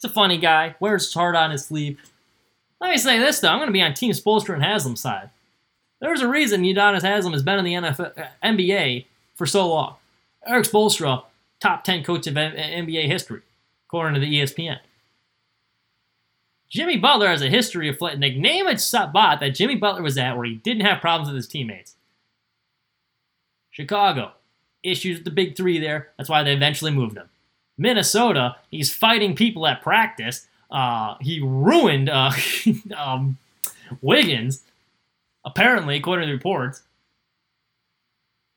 He's 0.00 0.10
a 0.10 0.14
funny 0.14 0.38
guy. 0.38 0.74
Wears 0.80 1.04
his 1.04 1.12
heart 1.12 1.36
on 1.36 1.50
his 1.50 1.66
sleeve. 1.66 1.98
Let 2.80 2.92
me 2.92 2.96
say 2.96 3.18
this 3.18 3.40
though, 3.40 3.50
I'm 3.50 3.58
going 3.58 3.68
to 3.68 3.74
be 3.74 3.82
on 3.82 3.92
Team 3.92 4.12
Spoelstra 4.12 4.54
and 4.54 4.64
Haslem's 4.64 5.02
side. 5.02 5.28
There's 6.00 6.20
a 6.20 6.28
reason 6.28 6.62
Udonis 6.62 7.02
Haslem 7.02 7.32
has 7.32 7.42
been 7.42 7.58
in 7.58 7.64
the 7.64 7.74
NFL, 7.74 8.18
uh, 8.18 8.26
NBA 8.44 9.06
for 9.34 9.46
so 9.46 9.68
long. 9.68 9.96
Erik 10.46 10.66
Spoelstra, 10.66 11.24
top 11.60 11.84
10 11.84 12.04
coach 12.04 12.26
of 12.26 12.34
NBA 12.34 13.06
history, 13.06 13.42
according 13.86 14.14
to 14.14 14.20
the 14.20 14.40
ESPN. 14.40 14.78
Jimmy 16.68 16.96
Butler 16.96 17.28
has 17.28 17.42
a 17.42 17.48
history 17.48 17.88
of 17.88 17.96
flipping. 17.96 18.20
Name 18.20 18.66
a 18.66 18.76
spot 18.76 19.40
that 19.40 19.54
Jimmy 19.54 19.76
Butler 19.76 20.02
was 20.02 20.18
at 20.18 20.36
where 20.36 20.46
he 20.46 20.56
didn't 20.56 20.84
have 20.84 21.00
problems 21.00 21.28
with 21.28 21.36
his 21.36 21.48
teammates. 21.48 21.94
Chicago, 23.70 24.32
issues 24.82 25.18
with 25.18 25.24
the 25.24 25.30
big 25.30 25.56
three 25.56 25.78
there. 25.78 26.10
That's 26.16 26.28
why 26.28 26.42
they 26.42 26.52
eventually 26.52 26.90
moved 26.90 27.16
him. 27.16 27.28
Minnesota, 27.78 28.56
he's 28.70 28.92
fighting 28.92 29.36
people 29.36 29.66
at 29.66 29.82
practice. 29.82 30.46
Uh, 30.70 31.16
he 31.20 31.40
ruined 31.40 32.08
uh, 32.08 32.32
um, 32.96 33.36
Wiggins 34.00 34.62
apparently, 35.46 35.96
according 35.96 36.26
to 36.26 36.34
reports. 36.34 36.82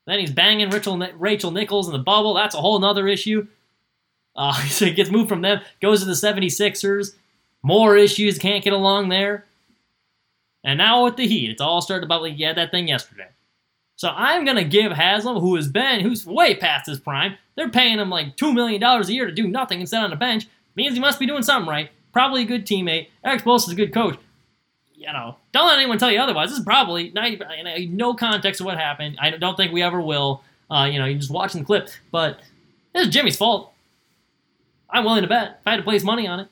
Then 0.06 0.18
he's 0.18 0.32
banging 0.32 0.70
Rachel, 0.70 0.98
Rachel 1.16 1.52
Nichols 1.52 1.86
in 1.86 1.92
the 1.92 1.98
bubble. 2.00 2.34
That's 2.34 2.54
a 2.54 2.60
whole 2.60 2.84
other 2.84 3.06
issue. 3.08 3.46
Uh, 4.36 4.52
so 4.66 4.84
he 4.84 4.92
gets 4.92 5.10
moved 5.10 5.28
from 5.28 5.40
them, 5.40 5.60
goes 5.80 6.00
to 6.00 6.06
the 6.06 6.12
76ers. 6.12 7.14
More 7.62 7.96
issues, 7.96 8.38
can't 8.38 8.64
get 8.64 8.72
along 8.72 9.08
there. 9.08 9.46
And 10.64 10.78
now 10.78 11.04
with 11.04 11.16
the 11.16 11.26
Heat, 11.26 11.50
it's 11.50 11.60
all 11.60 11.80
started 11.80 12.04
about 12.04 12.22
like 12.22 12.38
had 12.38 12.56
that 12.56 12.70
thing 12.70 12.88
yesterday. 12.88 13.28
So 13.96 14.08
I'm 14.08 14.44
gonna 14.44 14.64
give 14.64 14.92
Haslem, 14.92 15.40
who 15.40 15.56
has 15.56 15.68
been, 15.68 16.00
who's 16.00 16.26
way 16.26 16.54
past 16.54 16.86
his 16.86 16.98
prime, 16.98 17.36
they're 17.54 17.68
paying 17.68 17.98
him 17.98 18.10
like 18.10 18.36
two 18.36 18.52
million 18.52 18.80
dollars 18.80 19.08
a 19.08 19.12
year 19.12 19.26
to 19.26 19.32
do 19.32 19.46
nothing 19.46 19.80
and 19.80 19.88
sit 19.88 19.98
on 19.98 20.10
the 20.10 20.16
bench. 20.16 20.46
Means 20.74 20.94
he 20.94 21.00
must 21.00 21.18
be 21.18 21.26
doing 21.26 21.42
something 21.42 21.68
right. 21.68 21.90
Probably 22.12 22.42
a 22.42 22.46
good 22.46 22.66
teammate. 22.66 23.08
Erik 23.24 23.42
Spoelstra 23.42 23.68
is 23.68 23.72
a 23.72 23.76
good 23.76 23.92
coach 23.92 24.18
you 25.00 25.10
know, 25.10 25.34
don't 25.52 25.66
let 25.66 25.78
anyone 25.78 25.96
tell 25.96 26.10
you 26.10 26.20
otherwise. 26.20 26.50
This 26.50 26.58
is 26.58 26.64
probably 26.64 27.10
not, 27.10 27.30
no 27.88 28.12
context 28.12 28.60
of 28.60 28.66
what 28.66 28.76
happened. 28.76 29.16
I 29.18 29.30
don't 29.30 29.56
think 29.56 29.72
we 29.72 29.82
ever 29.82 29.98
will. 29.98 30.42
Uh, 30.70 30.88
you 30.92 30.98
know, 30.98 31.06
you're 31.06 31.18
just 31.18 31.30
watching 31.30 31.62
the 31.62 31.66
clip, 31.66 31.88
but 32.12 32.38
this 32.92 33.06
is 33.06 33.12
Jimmy's 33.12 33.36
fault. 33.36 33.72
I'm 34.90 35.04
willing 35.04 35.22
to 35.22 35.28
bet 35.28 35.58
if 35.60 35.66
I 35.66 35.70
had 35.70 35.76
to 35.78 35.82
place 35.82 36.04
money 36.04 36.26
on 36.26 36.40
it. 36.40 36.48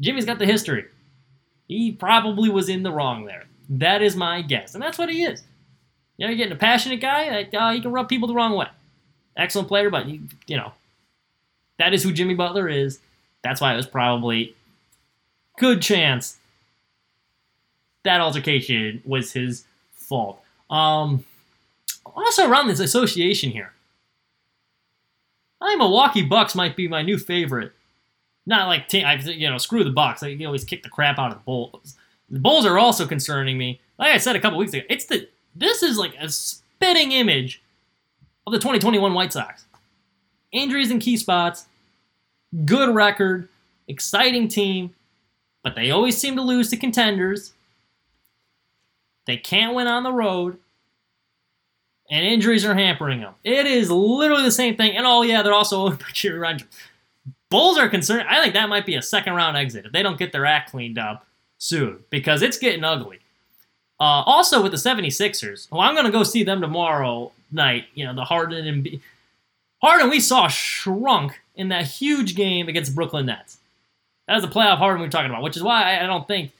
Jimmy's 0.00 0.24
got 0.24 0.38
the 0.38 0.46
history. 0.46 0.84
He 1.66 1.90
probably 1.90 2.48
was 2.48 2.68
in 2.68 2.84
the 2.84 2.92
wrong 2.92 3.24
there. 3.24 3.46
That 3.68 4.02
is 4.02 4.14
my 4.14 4.42
guess, 4.42 4.74
and 4.74 4.82
that's 4.82 4.96
what 4.96 5.08
he 5.08 5.24
is. 5.24 5.42
You 6.16 6.26
know, 6.26 6.30
you're 6.30 6.38
getting 6.38 6.52
a 6.52 6.56
passionate 6.56 7.00
guy. 7.00 7.48
Uh, 7.52 7.72
he 7.72 7.80
can 7.80 7.90
rub 7.90 8.08
people 8.08 8.28
the 8.28 8.34
wrong 8.34 8.54
way. 8.54 8.68
Excellent 9.36 9.66
player, 9.66 9.90
but 9.90 10.06
you, 10.06 10.20
you 10.46 10.56
know, 10.56 10.72
that 11.78 11.92
is 11.92 12.04
who 12.04 12.12
Jimmy 12.12 12.34
Butler 12.34 12.68
is. 12.68 13.00
That's 13.42 13.60
why 13.60 13.72
it 13.72 13.76
was 13.76 13.86
probably 13.86 14.54
good 15.58 15.82
chance 15.82 16.38
that 18.06 18.20
altercation 18.20 19.02
was 19.04 19.32
his 19.32 19.64
fault. 19.92 20.42
Um, 20.70 21.24
also 22.04 22.48
around 22.48 22.68
this 22.68 22.80
association 22.80 23.50
here, 23.50 23.72
I 25.60 25.68
think 25.68 25.78
Milwaukee 25.78 26.22
Bucks 26.22 26.54
might 26.54 26.76
be 26.76 26.88
my 26.88 27.02
new 27.02 27.18
favorite. 27.18 27.72
Not 28.46 28.68
like 28.68 28.92
I, 28.94 29.14
you 29.16 29.50
know, 29.50 29.58
screw 29.58 29.84
the 29.84 29.90
Bucks. 29.90 30.20
They 30.20 30.44
always 30.44 30.64
kick 30.64 30.82
the 30.82 30.88
crap 30.88 31.18
out 31.18 31.32
of 31.32 31.38
the 31.38 31.44
Bulls. 31.44 31.96
The 32.30 32.38
Bulls 32.38 32.66
are 32.66 32.78
also 32.78 33.06
concerning 33.06 33.58
me. 33.58 33.80
Like 33.98 34.14
I 34.14 34.18
said 34.18 34.36
a 34.36 34.40
couple 34.40 34.58
weeks 34.58 34.72
ago, 34.72 34.84
it's 34.88 35.06
the 35.06 35.28
this 35.54 35.82
is 35.82 35.98
like 35.98 36.14
a 36.20 36.28
spitting 36.28 37.12
image 37.12 37.62
of 38.46 38.52
the 38.52 38.58
2021 38.58 39.14
White 39.14 39.32
Sox. 39.32 39.64
Injuries 40.52 40.90
in 40.90 41.00
key 41.00 41.16
spots, 41.16 41.66
good 42.64 42.94
record, 42.94 43.48
exciting 43.88 44.48
team, 44.48 44.94
but 45.62 45.74
they 45.74 45.90
always 45.90 46.16
seem 46.16 46.36
to 46.36 46.42
lose 46.42 46.70
to 46.70 46.76
contenders. 46.76 47.52
They 49.26 49.36
can't 49.36 49.74
win 49.74 49.86
on 49.86 50.04
the 50.04 50.12
road, 50.12 50.58
and 52.10 52.24
injuries 52.24 52.64
are 52.64 52.74
hampering 52.74 53.20
them. 53.20 53.34
It 53.44 53.66
is 53.66 53.90
literally 53.90 54.44
the 54.44 54.52
same 54.52 54.76
thing. 54.76 54.96
And 54.96 55.06
oh 55.06 55.22
yeah, 55.22 55.42
they're 55.42 55.52
also 55.52 55.98
Bulls 57.50 57.78
are 57.78 57.88
concerned. 57.88 58.26
I 58.28 58.42
think 58.42 58.54
that 58.54 58.68
might 58.68 58.86
be 58.86 58.96
a 58.96 59.02
second 59.02 59.34
round 59.34 59.56
exit 59.56 59.86
if 59.86 59.92
they 59.92 60.02
don't 60.02 60.18
get 60.18 60.32
their 60.32 60.46
act 60.46 60.70
cleaned 60.70 60.98
up 60.98 61.26
soon 61.58 62.00
because 62.10 62.42
it's 62.42 62.58
getting 62.58 62.84
ugly. 62.84 63.20
Uh, 63.98 64.22
also 64.26 64.62
with 64.62 64.72
the 64.72 64.78
76ers, 64.78 65.70
well, 65.70 65.80
I'm 65.80 65.94
going 65.94 66.06
to 66.06 66.12
go 66.12 66.22
see 66.22 66.44
them 66.44 66.60
tomorrow 66.60 67.32
night. 67.50 67.86
You 67.94 68.04
know, 68.04 68.14
the 68.14 68.24
Harden 68.24 68.66
and 68.66 68.82
B- 68.82 69.00
Harden 69.80 70.10
we 70.10 70.20
saw 70.20 70.48
shrunk 70.48 71.40
in 71.54 71.68
that 71.68 71.86
huge 71.86 72.34
game 72.34 72.68
against 72.68 72.94
Brooklyn 72.94 73.26
Nets. 73.26 73.58
That 74.26 74.34
was 74.34 74.42
the 74.42 74.50
playoff 74.50 74.78
Harden 74.78 75.00
we 75.00 75.06
were 75.06 75.10
talking 75.10 75.30
about, 75.30 75.42
which 75.42 75.56
is 75.56 75.62
why 75.62 76.00
I 76.00 76.06
don't 76.06 76.26
think 76.26 76.50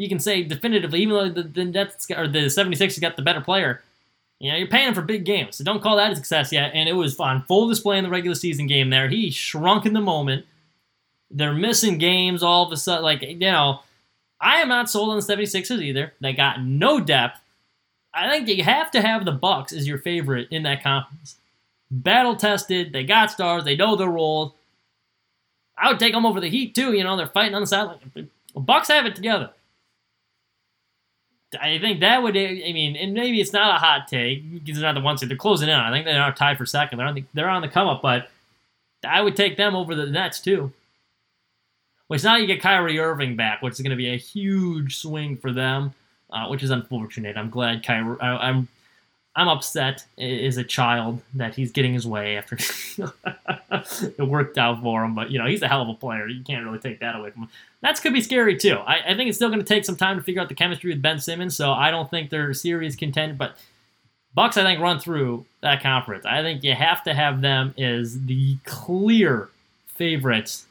you 0.00 0.08
can 0.08 0.18
say 0.18 0.42
definitively, 0.42 1.02
even 1.02 1.14
though 1.14 1.28
the, 1.28 1.42
the 1.42 1.62
Nets 1.62 2.10
or 2.10 2.26
the 2.26 2.46
76ers 2.46 3.02
got 3.02 3.16
the 3.16 3.22
better 3.22 3.42
player, 3.42 3.82
you 4.38 4.50
know, 4.50 4.56
you're 4.56 4.66
paying 4.66 4.94
for 4.94 5.02
big 5.02 5.26
games. 5.26 5.56
So 5.56 5.64
don't 5.64 5.82
call 5.82 5.96
that 5.96 6.10
a 6.10 6.16
success 6.16 6.50
yet. 6.50 6.70
And 6.72 6.88
it 6.88 6.94
was 6.94 7.20
on 7.20 7.42
full 7.42 7.68
display 7.68 7.98
in 7.98 8.04
the 8.04 8.10
regular 8.10 8.34
season 8.34 8.66
game 8.66 8.88
there. 8.88 9.10
He 9.10 9.30
shrunk 9.30 9.84
in 9.84 9.92
the 9.92 10.00
moment. 10.00 10.46
They're 11.30 11.52
missing 11.52 11.98
games 11.98 12.42
all 12.42 12.64
of 12.64 12.72
a 12.72 12.78
sudden. 12.78 13.04
Like, 13.04 13.20
you 13.20 13.36
know, 13.36 13.80
I 14.40 14.62
am 14.62 14.70
not 14.70 14.88
sold 14.88 15.10
on 15.10 15.16
the 15.16 15.22
76ers 15.22 15.82
either. 15.82 16.14
They 16.18 16.32
got 16.32 16.62
no 16.62 16.98
depth. 16.98 17.38
I 18.14 18.30
think 18.30 18.48
you 18.48 18.64
have 18.64 18.90
to 18.92 19.02
have 19.02 19.26
the 19.26 19.32
Bucks 19.32 19.70
as 19.70 19.86
your 19.86 19.98
favorite 19.98 20.48
in 20.50 20.62
that 20.62 20.82
conference. 20.82 21.36
Battle 21.90 22.36
tested. 22.36 22.94
They 22.94 23.04
got 23.04 23.30
stars. 23.30 23.64
They 23.64 23.76
know 23.76 23.96
their 23.96 24.08
roles. 24.08 24.54
I 25.76 25.90
would 25.90 26.00
take 26.00 26.14
them 26.14 26.24
over 26.24 26.40
the 26.40 26.48
Heat 26.48 26.74
too. 26.74 26.94
You 26.94 27.04
know, 27.04 27.18
they're 27.18 27.26
fighting 27.26 27.54
on 27.54 27.60
the 27.60 27.66
sideline. 27.66 28.30
Bucks 28.56 28.88
have 28.88 29.04
it 29.04 29.14
together. 29.14 29.50
I 31.60 31.78
think 31.78 32.00
that 32.00 32.22
would. 32.22 32.36
I 32.36 32.72
mean, 32.72 32.96
and 32.96 33.12
maybe 33.12 33.40
it's 33.40 33.52
not 33.52 33.74
a 33.74 33.78
hot 33.78 34.06
take 34.06 34.52
because 34.52 34.78
they're 34.78 34.92
not 34.92 34.98
the 34.98 35.04
ones 35.04 35.20
they're 35.20 35.36
closing 35.36 35.68
in. 35.68 35.74
I 35.74 35.90
think 35.90 36.04
they 36.04 36.16
are 36.16 36.32
tied 36.32 36.58
for 36.58 36.66
second. 36.66 36.98
They're 36.98 37.06
on 37.06 37.14
the 37.14 37.24
they're 37.34 37.48
on 37.48 37.62
the 37.62 37.68
come 37.68 37.88
up, 37.88 38.02
but 38.02 38.28
I 39.04 39.20
would 39.20 39.34
take 39.34 39.56
them 39.56 39.74
over 39.74 39.94
the 39.94 40.06
Nets 40.06 40.40
too. 40.40 40.72
Which 42.06 42.24
now 42.24 42.36
you 42.36 42.46
get 42.46 42.60
Kyrie 42.60 42.98
Irving 42.98 43.36
back, 43.36 43.62
which 43.62 43.74
is 43.74 43.80
going 43.80 43.90
to 43.90 43.96
be 43.96 44.12
a 44.12 44.16
huge 44.16 44.96
swing 44.96 45.36
for 45.36 45.52
them, 45.52 45.94
uh, 46.30 46.48
which 46.48 46.62
is 46.62 46.70
unfortunate. 46.70 47.36
I'm 47.36 47.50
glad 47.50 47.84
Kyrie. 47.84 48.20
I, 48.20 48.48
I'm 48.48 48.68
I'm 49.40 49.48
upset 49.48 50.04
as 50.18 50.58
a 50.58 50.64
child 50.64 51.22
that 51.32 51.54
he's 51.54 51.72
getting 51.72 51.94
his 51.94 52.06
way 52.06 52.36
after 52.36 52.58
it 52.98 54.18
worked 54.18 54.58
out 54.58 54.82
for 54.82 55.02
him. 55.02 55.14
But 55.14 55.30
you 55.30 55.38
know, 55.38 55.46
he's 55.46 55.62
a 55.62 55.68
hell 55.68 55.80
of 55.80 55.88
a 55.88 55.94
player. 55.94 56.28
You 56.28 56.44
can't 56.44 56.62
really 56.62 56.78
take 56.78 57.00
that 57.00 57.16
away 57.16 57.30
from 57.30 57.44
him. 57.44 57.48
That 57.80 57.98
could 58.02 58.12
be 58.12 58.20
scary 58.20 58.58
too. 58.58 58.74
I, 58.74 59.12
I 59.12 59.16
think 59.16 59.28
it's 59.28 59.38
still 59.38 59.48
going 59.48 59.60
to 59.60 59.66
take 59.66 59.86
some 59.86 59.96
time 59.96 60.18
to 60.18 60.22
figure 60.22 60.42
out 60.42 60.50
the 60.50 60.54
chemistry 60.54 60.92
with 60.92 61.00
Ben 61.00 61.18
Simmons. 61.18 61.56
So 61.56 61.72
I 61.72 61.90
don't 61.90 62.10
think 62.10 62.28
they're 62.28 62.52
serious 62.52 62.94
content. 62.96 63.38
But 63.38 63.56
Bucks, 64.34 64.58
I 64.58 64.62
think, 64.62 64.78
run 64.78 65.00
through 65.00 65.46
that 65.62 65.82
conference. 65.82 66.26
I 66.26 66.42
think 66.42 66.62
you 66.62 66.74
have 66.74 67.02
to 67.04 67.14
have 67.14 67.40
them 67.40 67.74
as 67.78 68.20
the 68.26 68.58
clear 68.66 69.48
favorites 69.86 70.66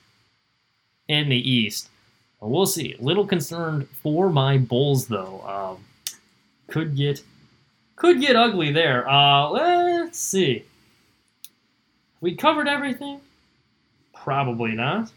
in 1.07 1.29
the 1.29 1.51
East. 1.51 1.89
We'll 2.39 2.67
see. 2.67 2.93
A 2.99 3.03
little 3.03 3.25
concerned 3.25 3.89
for 4.03 4.29
my 4.29 4.59
Bulls 4.59 5.07
though. 5.07 5.41
Um, 5.41 5.85
could 6.67 6.95
get 6.95 7.23
could 7.99 8.19
get 8.19 8.35
ugly 8.35 8.71
there. 8.71 9.07
Uh, 9.07 9.49
let's 9.49 10.17
see. 10.17 10.63
We 12.21 12.35
covered 12.35 12.67
everything? 12.67 13.21
Probably 14.15 14.71
not. 14.71 15.11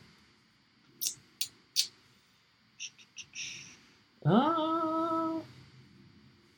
Uh, 4.27 5.41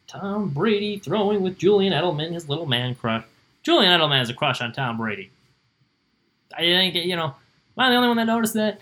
Tom 0.06 0.48
Brady 0.48 0.98
throwing 0.98 1.42
with 1.42 1.58
Julian 1.58 1.92
Edelman, 1.92 2.32
his 2.32 2.48
little 2.48 2.66
man 2.66 2.94
crush. 2.94 3.24
Julian 3.62 3.98
Edelman 3.98 4.18
has 4.18 4.28
a 4.28 4.34
crush 4.34 4.60
on 4.60 4.72
Tom 4.72 4.96
Brady. 4.96 5.30
I 6.56 6.60
think, 6.60 6.94
you 6.94 7.16
know, 7.16 7.26
am 7.26 7.34
I 7.78 7.90
the 7.90 7.96
only 7.96 8.08
one 8.08 8.16
that 8.18 8.26
noticed 8.26 8.54
that? 8.54 8.80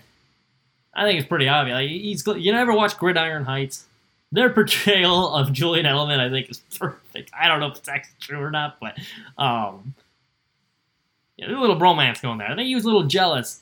I 0.93 1.05
think 1.05 1.19
it's 1.19 1.27
pretty 1.27 1.47
obvious. 1.47 1.75
Like, 1.75 1.89
he's, 1.89 2.25
you 2.25 2.51
never 2.51 2.73
watch 2.73 2.97
Gridiron 2.97 3.45
Heights? 3.45 3.87
Their 4.33 4.49
portrayal 4.49 5.33
of 5.35 5.53
Julian 5.53 5.85
Edelman, 5.85 6.19
I 6.19 6.29
think, 6.29 6.49
is 6.49 6.57
perfect. 6.77 7.31
I 7.39 7.47
don't 7.47 7.59
know 7.59 7.67
if 7.67 7.77
it's 7.77 7.87
actually 7.87 8.15
true 8.19 8.39
or 8.39 8.49
not, 8.49 8.79
but 8.81 8.97
um, 9.37 9.93
yeah, 11.37 11.45
there's 11.45 11.57
a 11.57 11.61
little 11.61 11.79
bromance 11.79 12.19
going 12.21 12.39
there. 12.39 12.49
I 12.49 12.55
think 12.55 12.67
he 12.67 12.73
was 12.73 12.83
a 12.83 12.87
little 12.87 13.03
jealous 13.03 13.61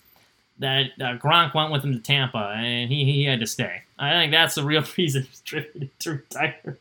that 0.60 0.92
uh, 1.02 1.18
Gronk 1.18 1.54
went 1.54 1.72
with 1.72 1.84
him 1.84 1.92
to 1.94 2.00
Tampa 2.00 2.54
and 2.56 2.90
he, 2.90 3.04
he 3.04 3.26
had 3.26 3.42
to 3.42 3.48
stay. 3.48 3.82
I 4.00 4.12
think 4.12 4.32
that's 4.32 4.56
the 4.56 4.64
real 4.64 4.84
reason 4.98 5.24
he's 5.24 5.42
drifted 5.42 5.90
to 6.00 6.12
retirement. 6.12 6.78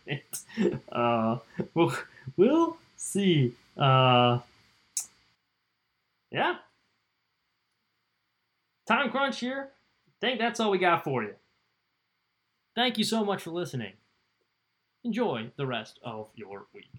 Uh, 0.92 1.38
we'll, 1.74 1.94
we'll 2.36 2.76
see. 2.96 3.54
Uh, 3.78 4.40
yeah. 6.30 6.56
Time 8.86 9.10
crunch 9.10 9.38
here. 9.38 9.68
I 10.08 10.12
think 10.20 10.38
that's 10.38 10.60
all 10.60 10.70
we 10.70 10.78
got 10.78 11.04
for 11.04 11.22
you. 11.22 11.34
Thank 12.74 12.98
you 12.98 13.04
so 13.04 13.24
much 13.24 13.42
for 13.42 13.50
listening. 13.50 13.94
Enjoy 15.02 15.50
the 15.56 15.66
rest 15.66 15.98
of 16.02 16.28
your 16.34 16.66
week. 16.72 16.90